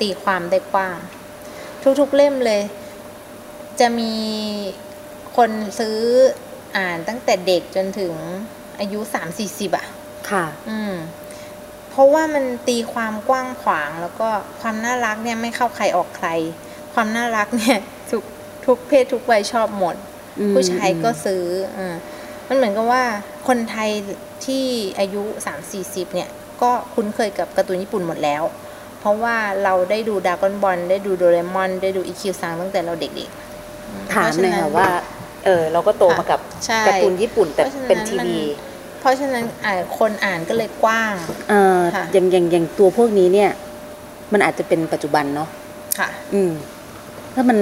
[0.00, 0.96] ตีความได้กว้าง
[2.00, 2.62] ทุกๆเล่มเลย
[3.80, 4.14] จะมี
[5.36, 5.98] คนซื้อ
[6.76, 8.12] อ่านตั้งแต่เด็กจนถึง
[8.78, 9.86] อายุสามสี่สิบอะ
[10.30, 10.94] ค่ะ อืม
[11.90, 14.28] เพราะว่ามันตีความกว้างขวางแล้วก็
[14.60, 16.28] ความน่ารักเนี่ยไม่เข้าใครออกใคร
[16.94, 17.78] ความน่ารักเนี่ย
[18.10, 18.24] ทุก
[18.66, 20.15] ทุกเพศทุกวัยชอบหมดอืม
[20.54, 21.42] ผู้ชายก็ซื้อ
[21.76, 21.96] อ่า
[22.48, 23.04] มันเหมือนกับว่า
[23.48, 23.90] คนไทย
[24.46, 24.64] ที่
[24.98, 26.28] อายุ 3 4 0 เนี่ย
[26.62, 28.42] ก็คุ้นเคยกับการ์ตูนญี่ปุ่นหมดแล้ว
[29.00, 34.88] เพราะว่าเราได้ดูดากอนบอลได้ดูโดเรมอน ได้ดูอีคิวซังตั้งแต่เราเด็กๆอืมถามเลยพระฉค่ะว่า
[35.44, 38.40] เออเราก็โตมากับใช่การ์ตูนญี่ปุ่นแต่เพราะฉะนั้นเป็นทีมันวี
[39.00, 41.14] เพราะฉะนั้นอ่านคนอ่านก็เลยกว้าง
[41.50, 43.50] เออค่ะอย่างอย่างอย่างตัวพวกนี้เนี่ย
[44.32, 45.48] มันอาจจะเป็นปัจจุบันเนาะ
[45.98, 46.50] ค่ะ อืม
[47.34, 47.58] ถ้ามัน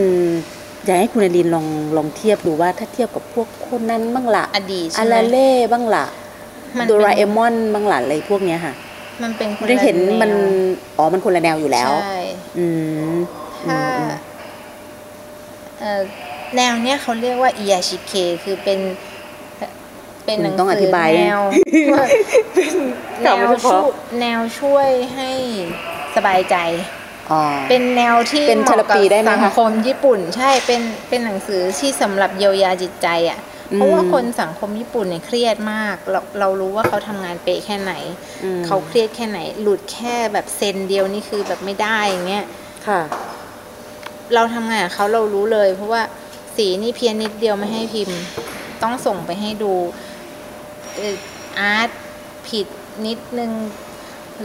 [0.85, 1.67] อยากให้คุณอลินลอง
[1.97, 6.05] ลองเทียบดูว่าถ้าเทียบกับพวกคนนั้นบ้างละอดีตอาใช่ไหมราเล่บ้างละ
[6.79, 8.75] มันโดเป็นราเอมอนบ้างละอะไรพวกเนี้ยค่ะ
[9.23, 12.19] มันเป็นคนละได้เห็นมันแวอ๋อมันคนละแนวอยู่แล้วใช่
[12.59, 12.67] อื
[13.13, 13.15] ม
[13.67, 14.13] ถ้าอืม
[15.81, 16.01] เอ่อ
[16.57, 18.13] แนวเนี้ยเขาเรียกว่าอิยาชิเค
[18.45, 18.79] คือเป็น
[20.25, 21.41] เป็นหนังต้องอสืธิอบายแนว
[23.23, 23.85] แนวคำเฉช่วพาะย
[24.21, 25.31] แนวช่วยให้
[26.17, 27.04] สบายใจอ๋อ
[27.71, 33.41] เป็นแนวที่เป็นเหมาะกับเทอราปีได้ไหมคะสังคมญี่ปุ่นใช่เป็นเป็นหนังสือที่สำหรับเยียวยาจิตใจอะ
[33.75, 37.93] เพราะว่าอืมคนสังคมญี่ปุ่นเนี่ยเครียดมากเราเรารู้ว่าเขาทำงานเป๊ะแค่ไหน
[38.45, 42.45] อืมเขาเครียดแค่ไหน หลุดแค่แบบเซนเดียวนี่คือแบบไม่ได้อย่างเงี้ย
[42.87, 43.01] ค่ะ
[44.35, 46.03] เราทำงานกับเขาเรารู้เลย เพราะว่า
[46.57, 48.21] สีนี่เพี้ยนนิดเดียวไม่ให้พิมพ์
[48.83, 49.73] ต้องส่งไปให้ดู
[50.97, 51.17] เอ่อ
[51.59, 51.91] อาร์ต
[52.49, 52.67] ผิด
[53.07, 53.51] นิดนึง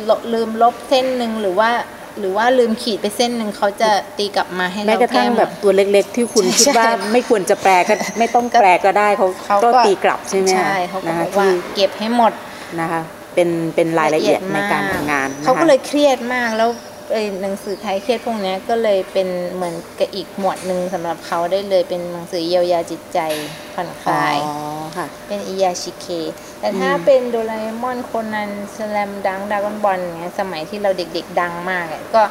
[0.10, 1.72] ลลืมลบเส้นหนึ่งหรือว่า
[2.20, 12.34] หรือว่าลืมขีดไปเส้นหนึ่งเขาจะตีกลับมาให้แม้เรากระทั่งหมดแบบตัวเล็กๆ ที่คุณใช่คิดว่าใช่ไม่ควรจะแปลก็ไม่ต้องแปลก็ได้เขาเขาก็ก็ตีกลับใช่ไหมคะใช่เขาก็นะบคะอกว่าที่เก็บให้หมด
[12.82, 13.02] นะคะ
[13.34, 16.70] เป็นเป็นรายละเอียดในการทำงานนะคะเขาก็เลยเครียดมากแล้ว
[17.14, 23.20] ไอ้หนังสือคลายเครียดพวกเนี้ยก็เลยเป็นเหมือนกับอีกหมวดหนึ่งสำหรับเขาได้เลยเป็นหนังสือเยียวยาจิตใจ
[23.74, 24.38] ผ่อนคอ๋อลาย
[24.95, 26.07] ค่ะเป็นอิยาชิเค
[26.60, 32.22] แต่ถ้าอืมเป็นโดราเอมอนโคนันสแลมดังดากอนบอลเงี้ยสมัยที่เราเด็กๆดังมากอะก็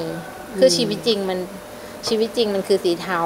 [0.57, 1.39] คือชีวิตจริงมัน
[2.07, 3.21] ชีวิตจริงมันคือสีเทา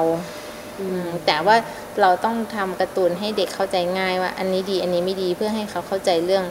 [0.80, 1.56] อืมแต่ว่า
[2.02, 6.44] เราต้องทำการ์ตูนให้เด็กเข้าใจง่ายว่า อันนี้ดีอันนี้ไม่ดีเพื่อให้เขาเข้าใจเรื่อง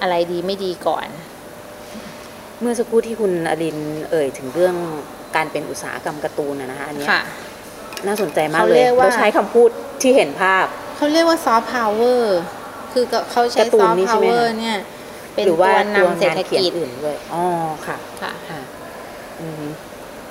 [0.00, 1.06] อะไรดีไม่ดีก่อน
[2.60, 3.78] เมื่อสักครู่ที่คุณอริน
[4.10, 4.74] เอ่ยถึงเรื่อง
[5.36, 7.22] การเป็นอุตสาหกรรมการ์ตูนนะนะคะอันเนี้ยค่ะ
[8.06, 9.70] น่าสนใจมากเขาเลเรียยกว่าเราใช้คำพูด
[10.02, 10.66] ที่เห็นภาพ
[10.96, 12.38] เขาเรียกว่าซอฟต์พาวเวอร์
[12.92, 14.78] คือก็เขาใช้การ์ตูซนอฟต์นี่ใช่พาวไหมเวอร์คะเนี่ย
[15.34, 17.44] เป็นหรือว่าตัวนำตัวเศรษงานฐเขียนกิจอื่นด้วยอ๋อ
[17.86, 18.60] ค่ะค่ะค่ะ
[19.40, 19.64] อืม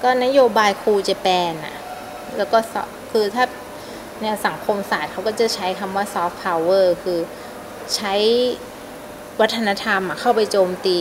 [0.04, 1.76] ก็นโยบายครูเจแปนอะ
[2.38, 3.46] แล้วก็ soft- คือถ้า
[4.24, 7.20] เนี่ยสังคมศาสตร์เขาก็จะใช้คำว่าซอฟต์พาวเวอร์คือ
[7.96, 8.14] ใช้
[9.42, 11.00] วัฒนธรรมอะเข้าไปโจมตี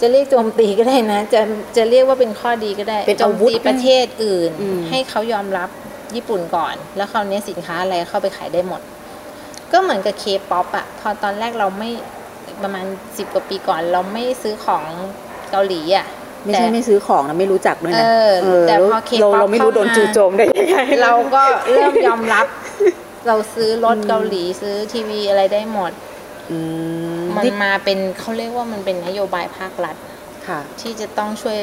[0.00, 1.40] จะเรียกโจมตีก็ได้นะ จะ
[1.76, 5.68] จะเรียกว่าเป็นข้อดีก็ได้เป็นโจอามวุธตีประเทศอื่นอืมให้เขายอมรับ
[6.14, 8.80] ญี่ปุ่นก่อน แล้วคราวนี้สินค้าอะไรเข้าไปขายได้หมด
[9.72, 11.90] ก็เหมือนกับเคป๊อปอะพอตอนแรกเราไม่
[12.62, 12.84] ประมาณ
[13.18, 14.84] สิบกว่าปีก่อน เราไม่ซื้อของ
[15.50, 16.06] เกาหลีอะ
[16.44, 21.42] ไม่ใช่ไม่ซื้อของนะไม่รู้จักด้วยนะเออแต่พอ K-pop เราเราไม่รู้เข้ามาโดนจู่โจมได้ยังไงเราก็
[21.72, 22.46] เริ่มยอมรับ
[23.26, 25.92] เราซื้อรถเกาหลีซื้อทีวีอะไรได้หมด
[26.50, 26.58] อื
[27.20, 29.96] มมันนี่มาเป็นเขาเรียกว่ามันเป็นนโยบายภาครัฐ
[30.48, 31.58] ค่ะ ที่จะต้องช่วย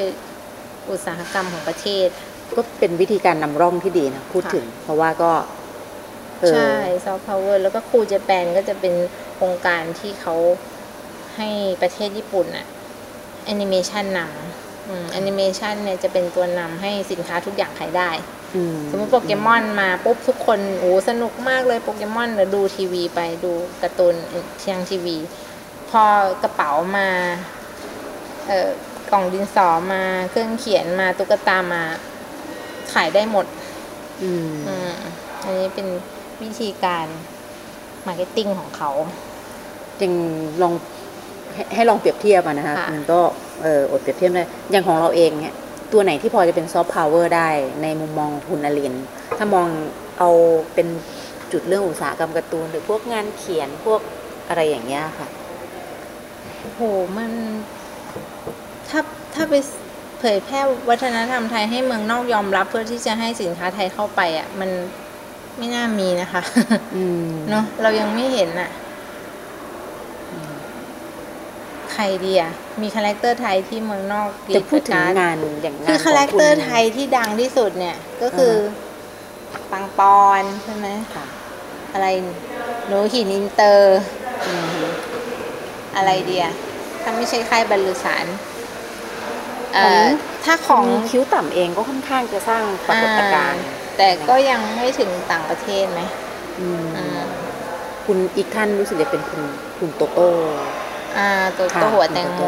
[0.90, 2.08] อุตสาหกรรมของประเทศ
[2.56, 5.32] ก็เป็นวิธีการนำร่องที่ดีนะพูดค่ะถึง เพราะว่าก็
[6.42, 6.74] เออใช่
[7.06, 8.94] soft power แล้วก็ Cool Japan ก็จะเป็น
[9.36, 10.36] โครงการที่เขา
[11.38, 11.50] ให้
[11.82, 12.66] ประเทศญี่ปุ่นอะ
[13.46, 14.71] แอนิเมชันนำ
[15.12, 18.10] แอนิเมชันเนี่ยจะเป็นตัวนำให้สินค้าทุกอย่างขายได้
[18.56, 24.16] อืมสมมติโปเกมอนมาปุ๊บทุกคนโอ้สนุกมากเลยโปเกมอนเดี๋ยวดูทีวีไปดูการ์ตูน
[24.62, 25.18] ทางทีวี
[25.90, 26.04] พอ
[26.44, 27.08] กระเป๋ามา
[28.48, 28.70] เอ่อ
[29.12, 31.84] กล่องดินสอมาเครื่องเขียนมาตุ๊กตามา
[32.94, 33.46] ขายได้หมด
[34.22, 34.94] อืมอืม
[35.44, 35.88] อันนี้เป็น
[36.42, 37.08] วิธีการ
[38.08, 38.92] marketing ของเขา
[40.00, 40.14] จริง
[40.62, 40.74] ลอง
[41.56, 43.20] ให้ให้ลองเปรียบเทียบอะนะคะค่ะมันก็
[43.64, 45.56] เอออดเปรียบเทียบได้อย่างของเราเองเนี่ย
[45.94, 47.50] ตัวไหนที่พอจะเป็น soft power ได้
[47.82, 48.94] ในมุมมองคุณอลีน
[49.38, 49.68] ถ้ามอง
[50.20, 50.30] เอา
[50.74, 50.88] เป็น
[51.52, 54.02] จุดเรื่องอุตสาหกรรมการ์ตูน หรือพวกงานเขียนพวก
[54.48, 55.28] อะไรอย่างเงี้ยค่ะ
[56.60, 56.82] โอ้โห
[57.18, 57.32] มัน
[58.90, 59.00] ถ้า
[59.34, 59.54] ถ้าไป
[60.20, 64.70] เผยแพร่วัฒนธรรมไทยให้เมืองนอกยอมรับเพื่อที่จะให้สินค้าไทยเข้าไปอะ มัน
[65.58, 66.42] ไม่น่ามีนะคะ
[66.96, 68.70] อืมเนาะเรายังไม่เห็นอะ
[71.94, 78.54] ใครดีอะมี character ไทยที่เมืองนอกกรีจะพูดถึงกรดงานอย่างงานคือขคางแรคเตอร์ณไทยที่ดังที่สุดเนี่ยก็คือ
[79.72, 81.26] ปังปอนใช่ไหมค่ะ
[81.94, 82.08] อะไร
[82.88, 84.00] หนูหินอินเตอร์
[84.46, 84.84] อืม
[85.96, 86.46] อะไรเดีย
[87.02, 88.26] ถ้าไม่ใช่ค่ายบรรลือสาร
[89.74, 90.08] เอ่ของอ
[90.46, 96.02] ถ้าขขอองงคิ้วต่ำเองก็ค่อนข้างจะสร้างปรากฏการณ์อ่าแต่ก็ยังไม่ถึงต่างประเทศไหม
[96.60, 97.22] อืมอืม
[98.06, 99.42] คุณอีกท่านรู้สึกจะเป็นคุณ
[99.78, 100.30] คุณโตโต้
[101.18, 102.42] อ่าตัวค่ะตัวหัวแตงโม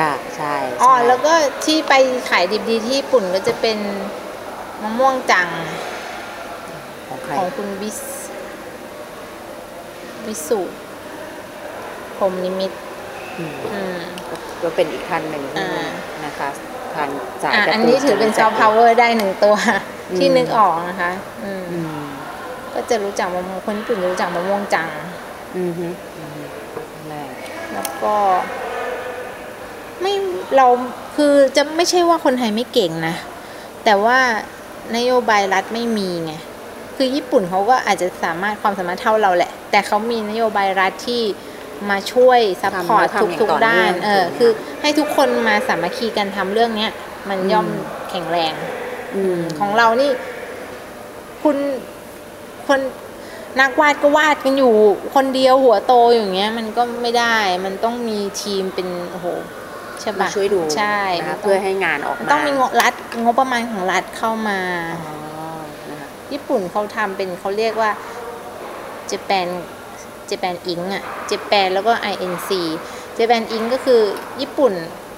[0.00, 1.32] ค่ะ ใช่อ๋อใช่แล้วก็
[1.64, 1.94] ที่ไป
[2.30, 3.78] ขายดิบดีที่ญี่ปุ่นก็จะเป็น
[4.82, 5.48] มะม่วงจัง
[7.08, 7.98] ของใครของคุณวิส
[10.26, 10.78] วิสุทธิ์
[12.16, 12.76] พรหมนิมิตร
[13.38, 13.98] อืมอืม
[14.62, 15.88] ก็เป็นอีกท่านหนึ่งที่อ่า
[16.24, 16.48] นะคะ
[16.94, 17.08] ทาง
[17.42, 19.54] สายอะการ์ตู อันนี้ถือเป็นซอฟต์พาวเวอร์ได้หนึ่งตัว
[20.10, 21.10] อืม ที่นึกออกนะคะ
[21.44, 22.04] อืมอืม
[22.74, 24.88] ก็จะรู้จักมะม่วงคนญี่ปุ่นจะรู้จักมะม่วงจัง
[25.56, 26.17] อืมฮึอืมฮึแรก
[27.78, 28.14] แล้วก็
[30.00, 30.14] ไม่
[30.56, 30.66] เรา
[31.16, 33.16] คือจะไม่ใช่ว่าคนไทยไม่เก่งนะ
[33.84, 34.18] แต่ว่า
[34.96, 36.32] นโยบายรัฐไม่มีไง
[36.96, 41.22] คือญี่ปุ่นเขาก็อาจจะสามารถความสามารถเท่าเราแหละ แต่เขามีนโยบายรัฐที่
[41.90, 43.06] มาช่วย support
[43.40, 44.50] ทุกๆด้านเออคือ
[44.82, 46.90] ให้ทุกคนมาสามัคคีกันทำเรื่องเนี้ย
[47.28, 47.68] มันย่อม
[48.10, 48.54] แข็งแรง
[49.14, 50.10] อืมของเรานี่
[51.42, 51.56] คุณ
[52.66, 52.80] คน
[53.60, 54.72] นักวาดก็วาดกันอยู่
[55.14, 59.26] คนเดียวหัวโตอย่างเงี้ย มันก็ไม่ได้มันต้องมีทีมเป็นโอ้โห
[60.00, 62.92] ใช่มาปะช่วยดูใช่นะคะมันต้งเพื่อให้งานออกมันมาต้องมีงบรัฐ
[63.24, 64.60] งบประมาณของรัฐเข้ามา
[65.06, 65.16] อ๋อ
[65.90, 67.90] นะคะญี่ปุ่นเขาทำเป็นเขาเรียกว่า
[69.10, 69.48] Japan
[70.30, 72.50] Japan Inc อะ Japan แล้วก็ INC
[73.18, 74.00] Japan Inc ก็คือ
[74.40, 74.72] ญี่ปุ่น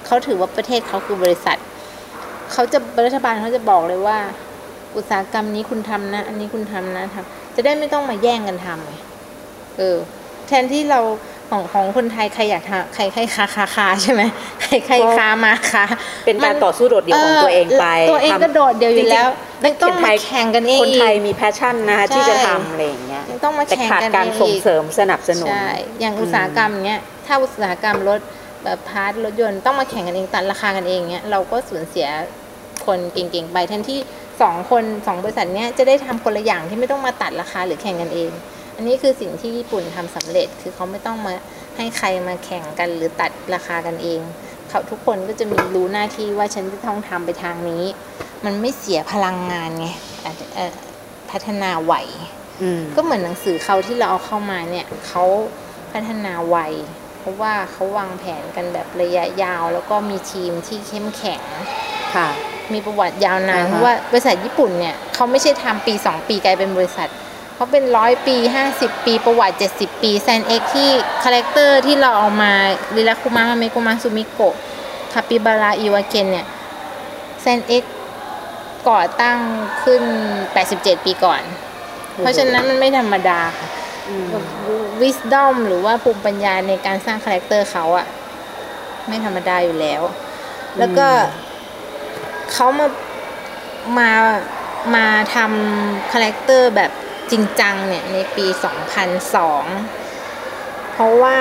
[0.06, 1.58] เขาถือว่าประเทศเขาคือบริษัท
[2.52, 4.18] เขาจะรัฐบาลเขาจะบอกเลยว่า
[4.96, 8.92] อุตสาหกรรมนี้คุณทำนะ อันนี้คุณทำนะทำ จะได้ไม่ต้องมาแย่งกันทำไง
[9.78, 9.96] เออ
[10.48, 11.00] แทนที่เรา
[11.50, 14.22] ของของคนไทยใครอยากทำใครใครค้าค้าค้าใช่ไหม
[14.62, 15.84] ใครใครค้ามาค้า
[16.26, 19.28] เป็นการต่อสู้โดดเดี่ยวของตัวเองไป ตัวเองทำก็โดดเดี่ยวอยู่แล้ว
[19.62, 25.70] จริงๆต้องมาแข่งกันเองคนไทยมีแพชชั่นนะคะใช่ที่จะทำอะไรอย่างเงี้ยยังต้องมาแต่แข่งขาดกันการเองส่งอีกเสริมสนับสนุนใช่
[26.00, 28.20] อย่างอุตสาหกรรมเนี้ยถ้าอุตสาหกรรมรถ
[28.64, 32.08] แบบพาร์ทรถยนต์ต้องมาแข่งกันเองตัดราคากันเองเนี้ยเราก็สูญเสีย
[32.86, 33.98] คนเก่งๆไปแทนที่
[34.40, 38.30] สองคนสองบริษัทเนี้ยจะได้ทำคนละอย่างที่ไม่ต้องมาตัดราคาหรือแข่งกันเอง
[38.76, 41.34] อันนี้คือสิ่งที่ญี่ปุ่นทำสำเร็จคือเขาไม่ต้องมา
[41.76, 44.20] ให้ใครมาแข่งกันหรือตัดราคากันเอง
[44.68, 47.84] เขาทุกคนก็จะมีรู้หน้าที่ว่าฉันจะต้องทำไปทางนี้
[48.44, 49.86] มันไม่เสียพลังงานไง
[50.24, 50.72] อาจจะเอ่อ
[51.30, 51.94] พัฒนาไหว
[52.62, 55.24] อืมก็เหมือนหนังสือเขาที่เราเอาเข้ามาเนี่ยเขา
[55.92, 56.56] พัฒนาไว
[57.18, 61.42] เพราะว่าเขาวางแผนกันแบบระยะยาว แล้วก็มีทีมที่เข้มแข็ง
[62.14, 62.28] ค่ะ
[62.74, 67.08] มีประวัติยาวนานอ่าฮะเพราะว่าบริษัทญี่ปุ่นเนี่ยเขาไม่ใช่ทำปี 2 ปีกลายเป็นบริษัท
[67.54, 68.36] เขาเป็นร้อยปี
[68.70, 70.90] 50 ปีประวัติ 70 ปี San-X ที่
[71.22, 72.52] character ที่เราเอามา
[72.96, 74.54] ริลัคคุมะมาเมะโกมะซุมิกโกะ
[75.12, 76.46] คาปิบาระอิวาเกนเนี่ย
[77.40, 77.84] San-X
[78.88, 79.38] ก่อตั้ง
[79.84, 80.02] ขึ้น
[80.54, 81.42] 87 ปีก่อน
[82.16, 83.68] เพราะฉะนั้นมันไม่ธรรมดาค่ะ
[84.08, 84.26] อืม
[85.00, 88.06] wisdom หรือว่าภูมิปัญญาในการสร้าง character เขาอะ
[89.08, 90.02] ไม่ธรรมดาอยู่แล้ว
[90.78, 91.06] แล้วก็
[92.52, 92.88] เขามา
[93.98, 94.10] มา
[94.94, 96.90] มาทำ character แบบ
[97.30, 98.46] จริงจังเนี่ยในปี
[99.30, 101.38] 2002 เพราะว่า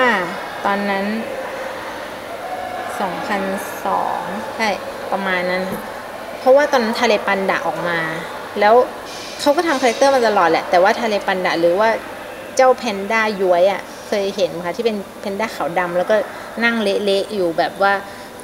[0.64, 1.06] ตอนนั้น
[3.20, 4.68] 2002 ใช่
[5.12, 5.64] ประมาณนั้น
[6.38, 8.00] เพราะว่าตอนนั้นทาเระปันดะออกมา
[8.60, 8.74] แล้ว
[9.40, 11.88] เขาก็ทำ character มาตลอดแหละ แต่ว่าทาเระปันดะหรือว่า
[12.56, 16.16] เจ้าแพนด้าย้วยอะ่ะ เคยเห็นไหมคะที่เป็นแพนด้าขาวดำแล้วก็
[16.64, 17.92] นั่งเละๆอยู่แบบว่า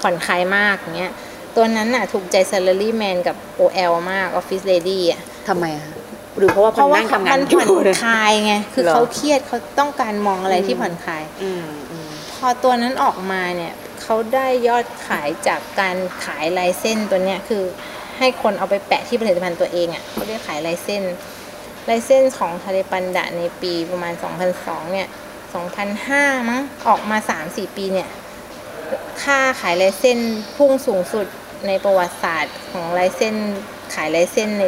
[0.00, 1.12] ผ่อนคลายมากอย่างเงี้ย
[1.56, 5.92] ตัวนั้นน่ะถูกใจ salary man กับ OL มาก office lady อะทำไมคะ
[6.38, 17.62] หรือเพราะว่าเพราะว่านั่งทำงานมันอยู่ผ่อนคลายไง คือเหรอเขาเครียดเขาต้องการมองอะไรอืมที่ผ่อนคลายอืมอืมพอตัวนั้นออกมาเนี่ยเขาได้ยอดขายจากการขายลายเส้นตัวเนี้ยคือ
[18.18, 21.02] ให้คนเอาไปแปะที่ผลิตภัณฑ์ตัวเองอะ่ะเขาเรียกขายลายเส้น
[21.88, 24.14] ลายเส้นของทะเลปันดะในปีประมาณ
[24.52, 25.08] 2002 เนี่ย
[25.78, 28.08] 2005 มั้งออกมา 3-4 ปีเนี่ย
[29.22, 30.18] ค่าขายลายเส้น
[30.56, 31.26] พุ่งสูงสุด
[31.66, 33.36] ในประวัติศาสตร์ของลายเส้น
[33.94, 34.64] ขายลายเส้นใน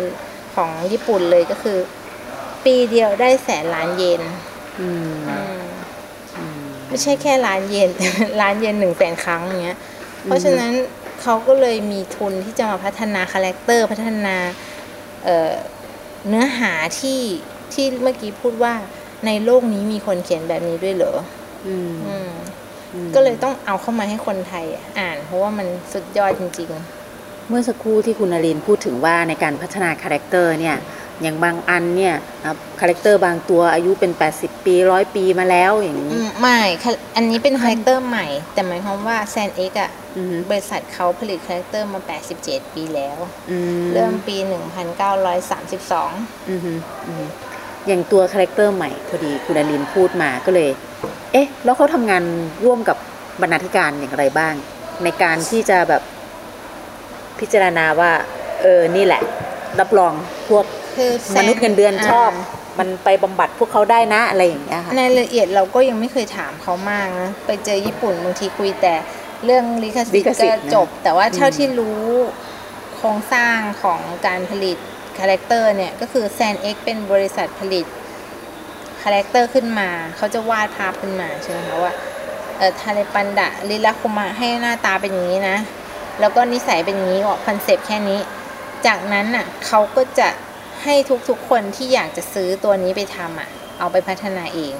[0.54, 1.78] ของญี่ปุ่นเลยก็คือ
[2.64, 4.22] ปีเดียวได้แสนล้านเยน
[4.80, 5.62] อืมอืม
[6.38, 7.90] อืมไม่ใช่แค่ล้านเยน
[8.40, 9.78] ล้านเยนหนึ่งแสนครั้งอย่างเงี้ย
[10.24, 10.72] เพราะฉะนั้น
[11.22, 14.36] เขาก็เลยมีทุนที่จะมาพัฒนา character พัฒนา
[15.24, 15.52] เอ่อ
[16.28, 17.20] เนื้อหาที่
[17.72, 18.74] ที่เมื่อกี้พูดว่า
[19.26, 21.14] ในโลกนี้มีคนเขียนแบบนี้ด้วยเหรอ
[21.66, 22.30] อืมอืมอืม
[23.14, 24.64] ก็เลยต้องเอาเข้ามาให้คนไทย
[24.98, 26.70] อ่าน เพราะว่ามันสุดยอดจริง
[27.48, 30.76] เมื่อสักครู่ที่คุณนรินทร์พูดถึงว่าในการพัฒนา character เนี่ย
[31.22, 32.14] อย่างบางอันเนี่ย
[32.80, 42.00] character บางตัวอายุเป็น 80 ปีร้อยปีมาแล้วอย่างๆอืนี้ อืมไม่ค่ะอันนี้เป็น character ใหม่ แต่หมายความว่า San-X อะอืมบริษัทเขาผลิต character มา
[42.38, 43.18] 87 ปีแล้ว
[43.50, 43.56] อื
[43.94, 44.48] เริ่มปี 1932
[47.86, 50.70] อย่างตัว character ใหม่พอดีคุณอลีนพูดมาก็เลย
[51.32, 52.22] เอ๊ะ แล้วเขาทำงาน
[52.64, 52.96] ร่วมกับ
[53.40, 54.54] บรรณาธิการอย่างไรบ้าง
[55.04, 56.02] ในการที่จะแบบ
[57.40, 58.12] พิจารณาว่า
[58.60, 59.22] เออ นี่แหละ
[59.80, 60.12] รับรอง
[60.48, 60.64] พวก
[61.36, 62.30] มนุษย์เงินเดือนชอบ
[62.78, 68.94] มันไปบำบัดพวกเขาได้นะอะไรอย่างเงี้ยค่ะในรายละเอียดเราก็ยังไม่เคยถามเขามากนะไปเจอญี่ปุ่นบางทีคุยแต่
[69.44, 70.34] เรื่องลิขสิทธิ์ก็
[70.74, 72.02] จบ แต่ว่าเท่าที่รู้
[72.96, 74.78] โครงสร้างของการผลิต
[75.18, 77.86] character เนี่ย ก็คือ San-X เป็นบริษัทผลิต
[79.02, 81.92] character ขึ้นมา เขาจะวาดภาพขึ้นมาใช่ไหมคะว่า
[82.58, 85.56] เออทาเระปันดะริลัคคุมะให้หน้าตาเป็นอย่างนี้นะ
[86.20, 88.20] แล้วก็นิสัยเป็นอย่างนี้ออก concept แค่นี้
[88.86, 90.28] จากนั้นน่ะเขาก็จะ
[90.84, 90.94] ให้
[91.28, 93.48] ทุกๆคนที่อยากจะซื้อตัวนี้ไปทำอะ
[93.78, 94.74] เอาไปพัฒนาเอง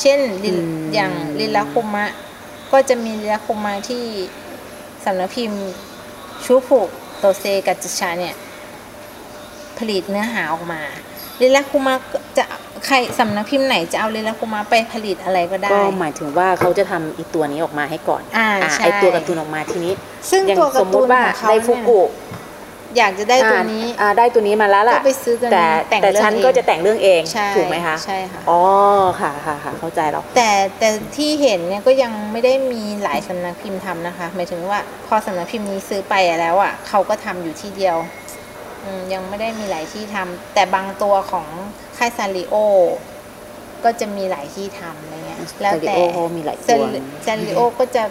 [0.00, 2.06] เช่นลิลอืมอย่างริลัคคุมะ
[2.72, 4.04] ก็จะมีริลัคคุมะที่
[5.04, 5.62] สำนักพิมพ์
[6.44, 6.80] ชูฟุ
[7.18, 8.34] โตเซกัตสึฉะเนี่ย
[9.80, 10.80] ผลิตเนื้อหาออกมา
[11.40, 11.94] ริลัคคุมะ
[12.38, 12.44] จะ
[12.86, 19.92] ใครสำนักพิมพ์ไหนจะเอาลิลาคุมะไปผลิตอะไรก็ได้ ก็หมายถึงว่าเขาจะทำอีตัวนี้ออกมาให้ก่อนอ่าอ่าใช่ไอตัวการ์ตูนออกมาทีนี้
[20.30, 22.00] ซึ่งอย่างตัวสกามร์มตูตินว่าของเขาไดเนี่ยฟุกุ
[22.98, 28.60] อยากจะได้ตัวนี้อ่าอ่าได้ตัวนี้มาแล้วล่ะก็ไปซื้อตัวนี้แต่แต่งแต่เรื่องฉันเองก็จะแต่งเรื่องเองใช่ถูกไหมคะใช่ค่ะอ๋อ
[29.20, 38.29] ค่ะค่ะค่ะเข้าใจแล้วแต่แต่ที่เห็นเนี่ยก็ยังไม่ได้มีหลายสำนักพิมพ์ทำนะคะหมายถึงว่าพอสำนักพิมพ์นี้ซื้อไปแล้วอะเขาก็ทำอยู่ที่เดียวอืม
[39.12, 41.46] ยังไม่ได้มีหลายที่ทำแต่บางตัวของ
[41.96, 42.54] ค่าย Sanrio
[43.84, 46.84] ก็จะมีหลายที่ทำอะไรเงี้ยแล้วแต่ Sanrio เขามีหลายตัว
[47.26, 48.02] Sanrio ก็จะ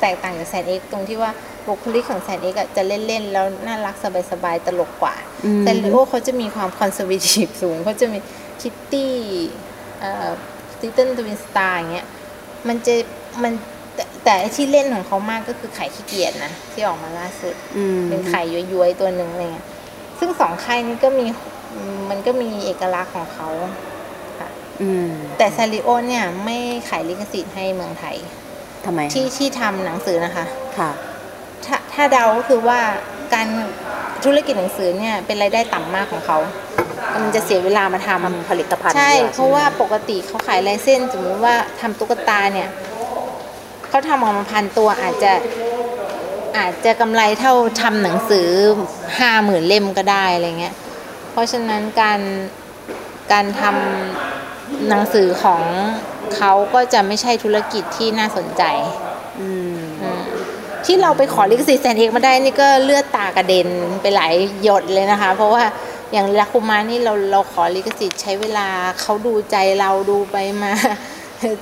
[0.00, 1.30] แตกต่างจาก San-X ตรงที่ว่า
[1.66, 3.96] บุคลิกของ San-X จะเล่นๆแล้วน่ารัก
[4.30, 5.14] สบายๆตลกกว่า
[5.44, 8.18] อืม Sanrio เขาจะมีความคอนเซอร์ t ทีฟสูงเขาจะมี
[8.60, 9.12] คิตตี้
[10.00, 10.30] เอ่อ
[10.80, 12.06] Little Twin Stars อย่างเงี้ย
[12.68, 12.94] มันจะ
[13.42, 13.52] มัน
[13.94, 18.42] แต่แต่ไอ้ที่เล่นของเขามากก็คือไข่ขี้เกียจนะที่ออกมาล่าสุดอืมเป็นไข่
[18.72, 19.66] ย้วยๆตัวหนึ่งอะไรเงี้ย
[20.24, 21.26] ซึ่งสองค่ายนี้ก็มี
[22.10, 23.48] มันก็มีเอกลักษณ์ของเขา
[24.38, 24.48] ค่ะ
[24.82, 25.08] อืม
[25.38, 26.58] แต่ซาริโอเนี่ยไม่
[26.88, 28.16] ขายลิขสิทธิ์ให้เมืองไทย
[28.84, 30.44] ทำไมที่ที่ทำหนังสือนะคะ
[30.78, 30.90] ค่ะ
[31.64, 32.80] ถ้าถ้าเดาก็คือว่า
[33.34, 33.48] การ
[34.24, 36.38] ธุรกิจหนังสือเนี่ยเป็นรายได้ต่ำมากของเขา
[37.22, 42.68] มันจะเสียเวลามาทำทำผลิตภัณฑ์ ใช่ดีกเพราะว่าปกติเขาขายลายเส้น สมมติว่าทำตุ๊กตาเนี่ย
[43.88, 45.32] เขาทำออกมาพันตัวอาจจะ
[46.58, 48.48] อาจจะกำไรเท่าทำหนังสือ
[49.18, 50.74] ห้าหมื่นเล่มก็ได้อะไรเงี้ย
[51.30, 52.20] เพราะฉะนั้นการ
[53.32, 55.62] การทำหนังสือของ
[56.36, 58.62] เขาก็จะไม่ใช่ธุรกิจที่น่าสนใจ
[59.40, 60.22] อืมอืม
[60.84, 63.68] ที่เราไปขอลิขสิทธิ์แซนเอกมาได้นี่ก็เลือดตากระเด็น
[64.02, 65.64] ไปหลายหยดเลยนะคะ เพราะว่า
[66.12, 68.68] อย่างลาคุมานี่เราเราขอลิขสิทธิ์ใช้เวลา
[69.00, 70.72] เขาดูใจเราดูไปมา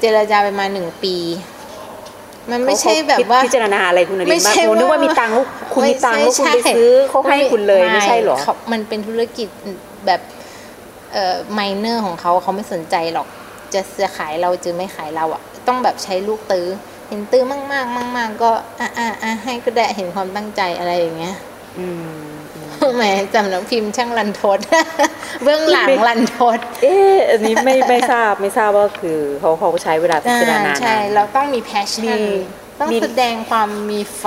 [0.01, 1.17] เจรจาไปมาหนึ่งปี
[2.51, 5.35] มันไม่ใช่แบบว่าเขพิจารณาอะไรคุณนรินไม่ทร์บ้างใช่โอ้นึกว่าว่ามีมีตังค์
[5.73, 9.49] คุณมีตังค์ไม่แล้วคุณใช่ไปซื้อเขาให้คุณเลยไม่ใช่เหรอขามันเป็นธุรกิจ
[10.07, 10.21] แบบ
[11.13, 13.27] เอ่อไมเนอร์ของเขาเขาไม่สนใจหรอก
[13.75, 16.67] จะจะขายเราจะไม่ขายเราอะต้องแบบใช้ลูกตื้อ
[17.09, 21.37] เห็นตื้อมากๆมากๆก็อะอะอะให้ก็ได้เห็นความตั้งใจอะไรอย่างเงี้ย
[21.79, 22.40] อืมอืม
[22.95, 23.05] แหม
[23.35, 24.59] สำนักพิมพ์ช่างรันทด
[25.43, 32.19] เบื้องหลังรันทดเอ๊ะอันนี้ไม่ไม่ทราบไม่ทราบว่าคือเขาเขาใช้เวลาพิจารณาอ่าใช่นานเราต้องมี passion มี
[32.81, 34.25] ต้องมีแสดงความมีไฟ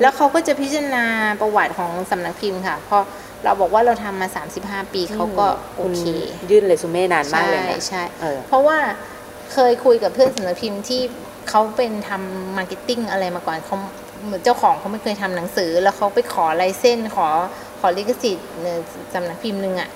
[0.00, 1.04] แล้วเขาก็จะพิจารณา
[1.40, 3.04] ประวัติของสำนักพิมพ์ค่ะเพราะ
[3.44, 4.28] เราบอกว่าเราทำมา
[4.60, 5.46] 35 ปีเขาก็
[5.76, 8.78] โอเคยื่นเรซูเม่นานมากเลยใช่นะใช่เออเพราะว่า
[9.52, 11.02] เคยคุยกับเพื่อนสำนักพิมพ์ที่
[11.48, 13.76] เขาเป็นทำ marketing อะไรมาก่อนเขา
[14.24, 17.28] เหมือนเจ้าของเขาไม่เคยทำหนังสือ แล้วเขาไปขอลายเส้นขอ
[17.80, 18.66] ขอลิขสิทธิ์ใน
[19.14, 19.88] สำนักพิมพ์หนึ่งอะ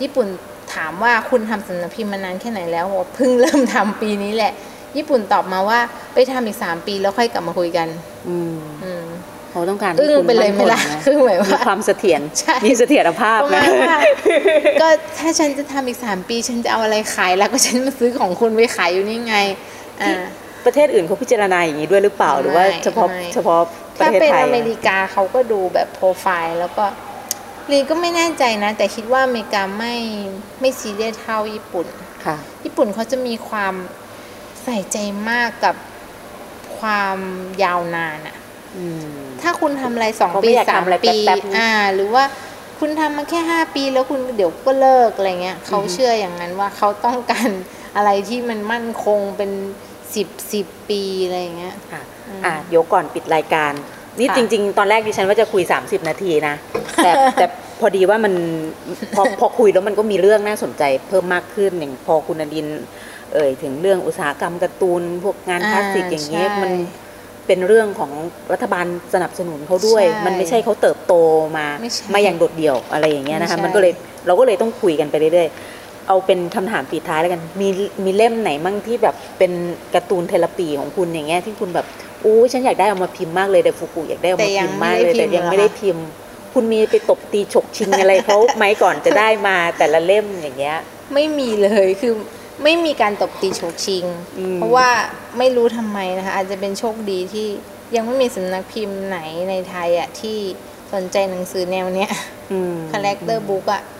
[0.00, 0.26] ญี่ปุ่น
[0.74, 4.52] ถามว่าคุณทำสำนักพิมพ์มานานแค่ไหนแล้วบอกเพิ่งเริ่มทำปีนี้แหละ
[4.96, 5.78] ญี่ปุ่นตอบมาว่า
[6.14, 7.88] ไปทำอีกสามปีแล้วค่อยกลับมาคุยกัน
[8.28, 9.04] อืมอืม
[9.50, 13.98] เขาต้องการอึ้งให้คุณไปเลยมั่นไหมคงล่ะนะคือหมายมีว่าความเสถียรใช่มีเสถียรภาพประมานะณว่า
[14.82, 14.88] ก็
[15.18, 19.36] ถ้าฉันจะทำอีกสามปี ฉันจะเอาอะไรขายแล้วก็ฉันมาซื้อของคุณไปขายอยู่นี่ไง
[20.02, 20.12] อ่า
[20.64, 23.60] ประเทศอื่นเขาพิจารณาอย่างนี้ด้วยหรือเปล่าหรือว่าไม่เฉพาะไม่เฉพาะ
[23.98, 26.84] ประถ้าเทศเป็นไทยอเมริกาเขาก็ดูแบบโปรไฟล์แล้วก็
[27.70, 29.94] ลีนก็ไม่แน่ใจนะ แต่คิดว่าอเมริกาไม่
[30.60, 31.86] ไม่ซีเรียสเท่าญี่ปุ่น
[32.24, 33.74] ค่ะ ญี่ปุ่นเขาจะมีความ
[34.64, 34.96] ใส่ใจ
[35.30, 35.74] มากกับ
[36.78, 37.18] ความ
[37.64, 38.36] ยาวนานอะ
[38.76, 39.04] อืม
[39.42, 42.24] ถ้าคุณทำอะไรสองเขาไม่ปีอยากสามทำอะไรปีแป๊บๆอ่า หรือว่า
[42.78, 47.50] คุณทำมาแค่ห้าปีแล้วคุณเดี๋ยวก็เลิกอะไรเงี้ยเขาอือฮึเชื่ออย่างนั้นว่าเขาต้องการ
[47.96, 49.50] อะไรที่มันมั่นคงเป็น
[50.14, 53.72] สิบสิบปีอะไรเงี้ยค่ะอืมอะเดี๋ยวก่อนปิดรายการ
[54.18, 56.54] นี่ค่ะจริง ๆ ตอนแรกดิฉันว่าจะคุย 30 นาทีนะ
[57.04, 57.46] แต่แต่
[57.80, 58.34] พอดีว่ามัน
[59.14, 62.66] พอพอคุยแล้วมันก็มีเรื่องน่าสนใจเพิ่มมากขึ้นอย่างพอคุณอดิน
[63.34, 66.72] เอ่ยถึงเรื่องอุตสาหกรรมการ์ตูน พวกงานพลาสติกอย่างเงี้ยใช่มัน
[67.46, 68.10] เป็นเรื่องของ
[68.52, 71.14] รัฐบาลสนับสนุนเขาด้วยใช่มันไม่ใช่เขาเติบโต
[71.56, 73.92] มาไม่ใช่มาอย่างโดดเดี่ยวอะไรอย่างเงี้ยนะคะไม่ใช่มันก็เลย
[74.26, 77.68] เราก็เลยต้องคุยกันไปเรื่อยๆ เอาเป็นคำถามปิดท้ายแล้วกัน มี
[78.04, 79.52] มีเล่มไหนมั่งที่แบบเป็น
[79.94, 81.86] การ์ตูนเทเลปีของคุณอย่างเงี้ยที่คุณแบบ
[82.24, 86.04] อู้ฉันอยากได้เอามาพิมพ์มากเลยแต่ฟูกุอยากได้เอามาพิมพ์มากเลยแต่ยังไม่ได้พิมพ์
[86.54, 90.78] คุณมีไปตบตีฉกชิงอะไรเขาไหมก่อนจะได้มาแต่ละเล่มอย่างเงี้ย
[91.14, 92.12] ไม่มีเลยคือ
[92.64, 94.04] ไม่มีการตบตีโฉกชิง
[94.38, 94.88] อืมเพราะว่า
[95.38, 97.46] ไม่รู้ทำไมนะคะอาจจะเป็นโชคดีที่
[97.96, 99.18] ยังไม่มีสำนักพิมพ์ไหน
[99.50, 100.38] ในไทยอะที่
[100.92, 102.10] สนใจหนังสือแนวเนี้ย
[102.52, 103.99] อืม character book อะอืม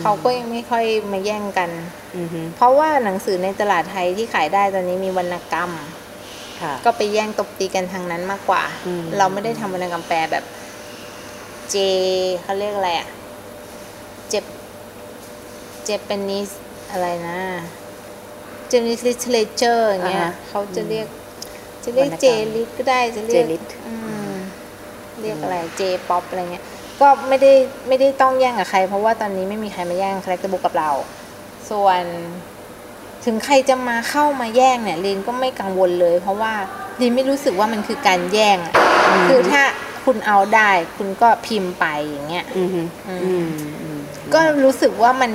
[0.00, 1.70] เขาก็ยังไม่ค่อยมาแย่งกัน
[2.16, 5.70] อือฮึเพราะว่าหนังสือในตลาดไทยที่ขายได้ตอนนี้มีวรรณกรรม
[6.62, 10.44] ค่ะก็ไปแย่งตบตีกันทางนั้นมากกว่าอืมเราไม่ได้ทำวรรณกรรมแปลแบบ
[11.70, 11.76] J
[12.42, 13.08] เขาเรียกอะไรอะ
[14.30, 16.50] J Japanese
[16.90, 17.38] อะไรนะ
[18.68, 21.06] Japanese literature อย่างเงี้ยอ่าฮะเขาจะเรียก
[21.84, 23.92] จะเรียกวรรณกรรม J-lit ก็ได้จะเรียก J-lit อื
[24.32, 24.34] ม
[25.20, 26.64] เรียกอะไร J-pop อะไรเงี้ย
[27.00, 27.52] ก็ไม่ได้
[27.88, 30.90] ไม่ได้ต้องแย่งกับใคร เพราะว่าตอนนี้ไม่มีใครมาแย่ง character book กับเรา
[31.70, 32.02] ส่วน
[33.24, 36.52] ถึงใครจะมาเข้ามาแย่งเนี่ยลินก็ไม่กังวลเลย เพราะว่า
[37.00, 38.74] ลินไม่รู้สึกว่ามันคือการแย่งอะ
[39.28, 39.62] คือถ้า
[40.04, 43.48] คุณเอาได้คุณก็พิมพ์ไปอย่างเงี้ยอือฮึอืมอืม
[43.82, 43.98] อืม
[44.34, 45.30] ก็รู้สึกว่ามัน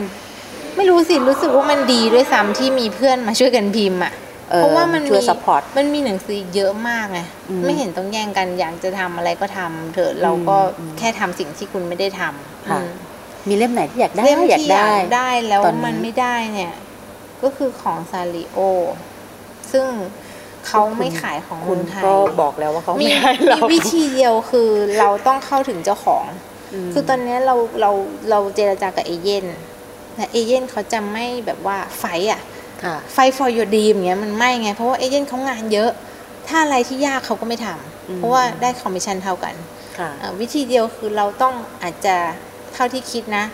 [0.76, 12.92] ไม่รู้สิรู้สึกว่ามันดีด้วยซ้ำที่มีเพื่อนมาช่วยกันพิมพ์อะออ เพราะว่ามันช่วยมี support มันมีหนังสือเยอะมากไงอืมไม่เห็นต้องแย่งกันอยากจะทำอะไรก็ทำเถอะเราก็อืมแค่ทำสิ่งที่คุณไม่ได้ทำค่ะอืม
[13.48, 16.74] มีเล่มไหนที่อยากได้เล่มอยากที่อยาได้กได้แล้วตอนนี้มันไม่ได้เนี่ย
[17.44, 18.60] ก็คือของซานริโอ
[19.72, 19.86] ซึ่ง
[20.68, 27.92] เขาไม่ขายของคุเมืองไทยก็บอกแล้วว่าเขามีไม่ให้มีเราวิธีเดียวคือเราต้องเข้าถึงเจ้าของคือตอนเนี้ยเราเรา
[28.30, 29.46] เราเจรจากับเอเย่นต์
[30.16, 32.51] แต่เอเย่นต์เขาจะไม่แบบว่า fight อะค่ะ
[33.14, 35.92] fight for your dream เงี้ยมันไม่ไง เพราะว่าเอเย่นต์เขางานเยอะ
[36.48, 39.56] ถ้าอะไรที่ยากเขาก็ไม่ทำอืมเพราะว่าได้คอมมิชชั่นเท่ากัน
[39.98, 41.54] ค่ะอะวิธีเดียวคือเราต้อง
[41.84, 42.16] อาจจะ
[42.74, 43.46] เท่าที่คิดนะ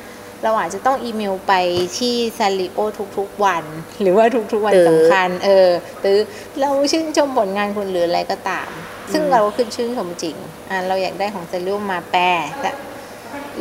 [0.43, 1.53] เราอาจจะต้องอีเมลไป
[1.97, 2.79] ที่ซานริโอ
[3.17, 3.63] ทุกๆวัน
[4.01, 5.69] หรือว่าทุกๆวันตื้อสำคัญ เออ
[6.01, 6.17] หรือ
[6.61, 8.69] เราชื่นชมผลงานคุณหรืออะไรก็ตาม
[9.13, 10.35] ซึ่งเราก็คือชื่นชมจริง
[10.69, 12.23] อะเราอยากได้ของซานริโอมาแปล
[12.61, 12.71] แต่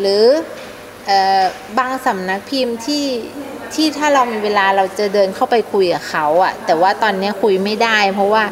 [0.00, 0.24] หรือ
[1.06, 1.44] เอ่อ
[1.78, 3.04] บางสำนักพิมพ์ที่
[3.74, 8.42] ที่ถ้าเรามีเวลาเราจะเดินเข้าไปคุยกับเขาอะแต่ว่าตอนเนี้ยคุยไม่ได้ เพราะว่า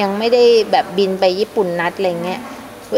[0.00, 2.40] ยังไม่ได้แบบบินไปญี่ปุ่นนัดอะไรเงี้ย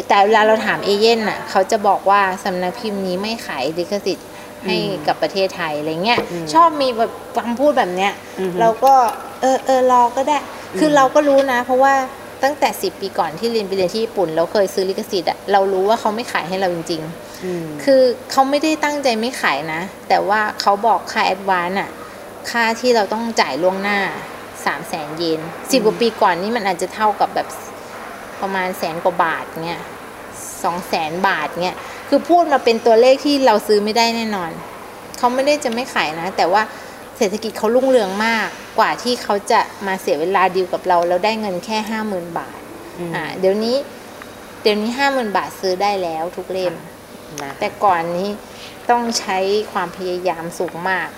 [0.09, 4.29] แต่เวลาเราถามเอเย่นอะเขาจะบอกว่าสำนักพิมพ์นี้ไม่ขายลิขสิทธิ์
[4.67, 8.95] ให้กับประเทศไทยอะไรเงี้ยอืมชอบมีแบบคำพูดแบบเนี้ยอือฮึเราก็
[9.41, 10.39] เออเออรอก็ได้
[10.79, 11.95] คือเราก็รู้นะ เพราะว่า
[12.43, 17.34] ตั้งแต่ 10 ปีก่อนที่เรียนไปเรียนที่ญี่ปุ่น เราเคยซื้อลิขสิทธิ์อะเรารู้ว่าเขาไม่ขายให้เราจริงๆอืม
[17.85, 21.91] คือเขาไม่ได้ตั้งใจไม่ขายนะ แต่ว่าเขาบอกค่าแอดวานอะ
[22.51, 23.99] ค่าที่เราต้องจ่ายล่วงหน้า
[24.65, 25.41] 3 0 0แสนเยน
[25.71, 27.49] สิบกว่าปีก่อนนี่มันอาจจะเท่ากับแบบ
[28.41, 29.83] ประมาณแสนกว่าบาทเงี้ย
[30.65, 31.79] สองแสนบาทเงี้ย
[32.09, 34.51] คือพูดมาเป็นตัวเลขที่เราซื้อไม่ได้แน่นอน
[35.19, 36.63] เขาไม่ได้จะไม่ขายนะ แต่ว่า
[37.19, 38.47] เศรษฐกิจเขารุ่งเรืองมาก
[38.79, 42.59] กว่าที่เขาจะมาเสียเวลาดีลกับเรา แล้วได้เงินแค่ห้าหมื่นบาท
[42.99, 43.77] อืมอ่าเดี๋ยวนี้
[44.63, 46.75] เดี๋ยวนี้ห้าหมื่นบาทซื้อได้แล้วทุกเล่ม
[47.45, 48.29] นะแต่ก่อนนี้
[48.91, 49.39] ต้องใช้
[49.73, 51.09] ความพยายามสูงมาก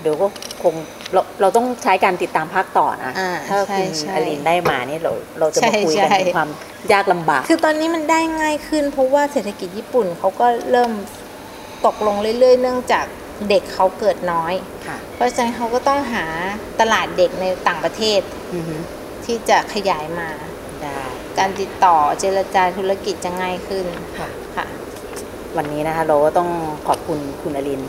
[0.00, 0.26] เดี๋ยวก็
[0.62, 0.74] คง
[1.12, 6.50] เราเราต้องใช้การติดตามภาคต่อนะอ่าถ้าใช่คุณใช่อลินได้มานี่เราเราจะมาใช่คุยกันใช่ถึงความ
[6.92, 10.92] ยากลำบาก คือตอนนี้มันได้ง่ายขึ้น เพราะว่าเศรษฐกิจญี่ปุ่นเขาก็เริ่ม
[11.86, 13.04] ตกลงเรื่อย ๆ เนื่องจาก
[13.48, 14.54] เด็กเขาเกิดน้อย
[14.86, 16.24] ค่ะเพราะฉะนั้นเขาก็ต้องหา
[16.80, 18.20] ตลาดเด็กในต่างประเทศ
[18.54, 18.74] อือฮึ
[19.24, 20.28] ที่จะขยายมา
[20.82, 20.98] ได้
[21.38, 23.86] การติดต่อเจรจาธุรกิจจะง่ายขึ้น
[24.18, 24.66] ค่ะค่ะ
[25.56, 26.48] วันนี้นะคะเราก็ต้อง
[26.88, 27.80] ขอบคุณคุณอลิน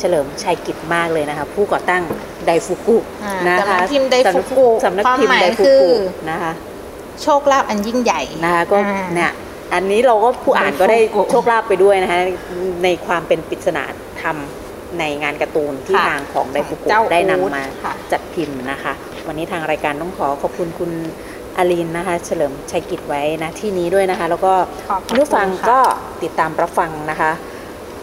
[0.00, 2.02] เฉลิมชัยกิจมากเลยนะคะผู้ก่อตั้ง
[2.46, 5.94] ไดฟุกุอ่านะคะสำนักพิมพ์ไดฟุกุสำนักพิมความหพ์มายไดฟุคืกุอ
[6.30, 6.52] นะคะ
[7.22, 9.32] โชคลาภอันยิ่งใหญ่นะคะก็อ่าเนี่ย
[9.74, 12.20] อันนี้เราก็ผู้อ่านก็ได้ไดฟุกุโชคลาภไปด้วยนะคะ
[12.84, 13.84] ในความเป็นปริศนา
[14.20, 14.36] ธรรม
[14.98, 18.92] ในงานการ์ตูนที่ค่ะทางของไดฟุกุเจ้าได้นำอู๊ดมาค่ะจัดพิมพ์นะคะ
[19.26, 20.90] วันนี้ทางรายการต้องขอขอบคุณคุณ
[21.58, 24.52] อลินนะคะ เฉลิมชัยกิจไว้นะที่นี้ด้วยนะคะ แล้วก็
[24.88, 25.80] ขอบพระคุณผู้ฟังคุณค่ะก็
[26.22, 27.32] ติดตามรับฟังนะคะ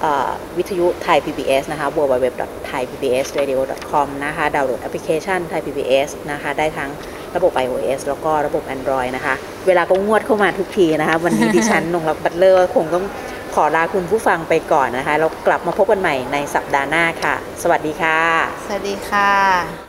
[0.02, 6.90] เอ่อวิทยุไทย PBS นะคะ www.thaipbsradio.com นะคะดาวน์โหลดแอปพลิเคชัน Thai PBS นะคะ ได้ทั้ง
[7.36, 9.34] ระบบ iOS แล้วก็ระบบ Android นะคะ
[9.68, 13.06] เวลาก็งวดเข้ามาทุกทีนะคะ วันนี้ดิฉันนงรักบัตเลอร์คงต้อง
[13.56, 18.20] ขอลาคุณผู้ฟังไปก่อนนะคะแล้วกลับมาพบกันใหม่ในสัปดาห์หน้าค่ะ สวัสดีค่ะ
[18.68, 19.89] สวัสดีค่ะ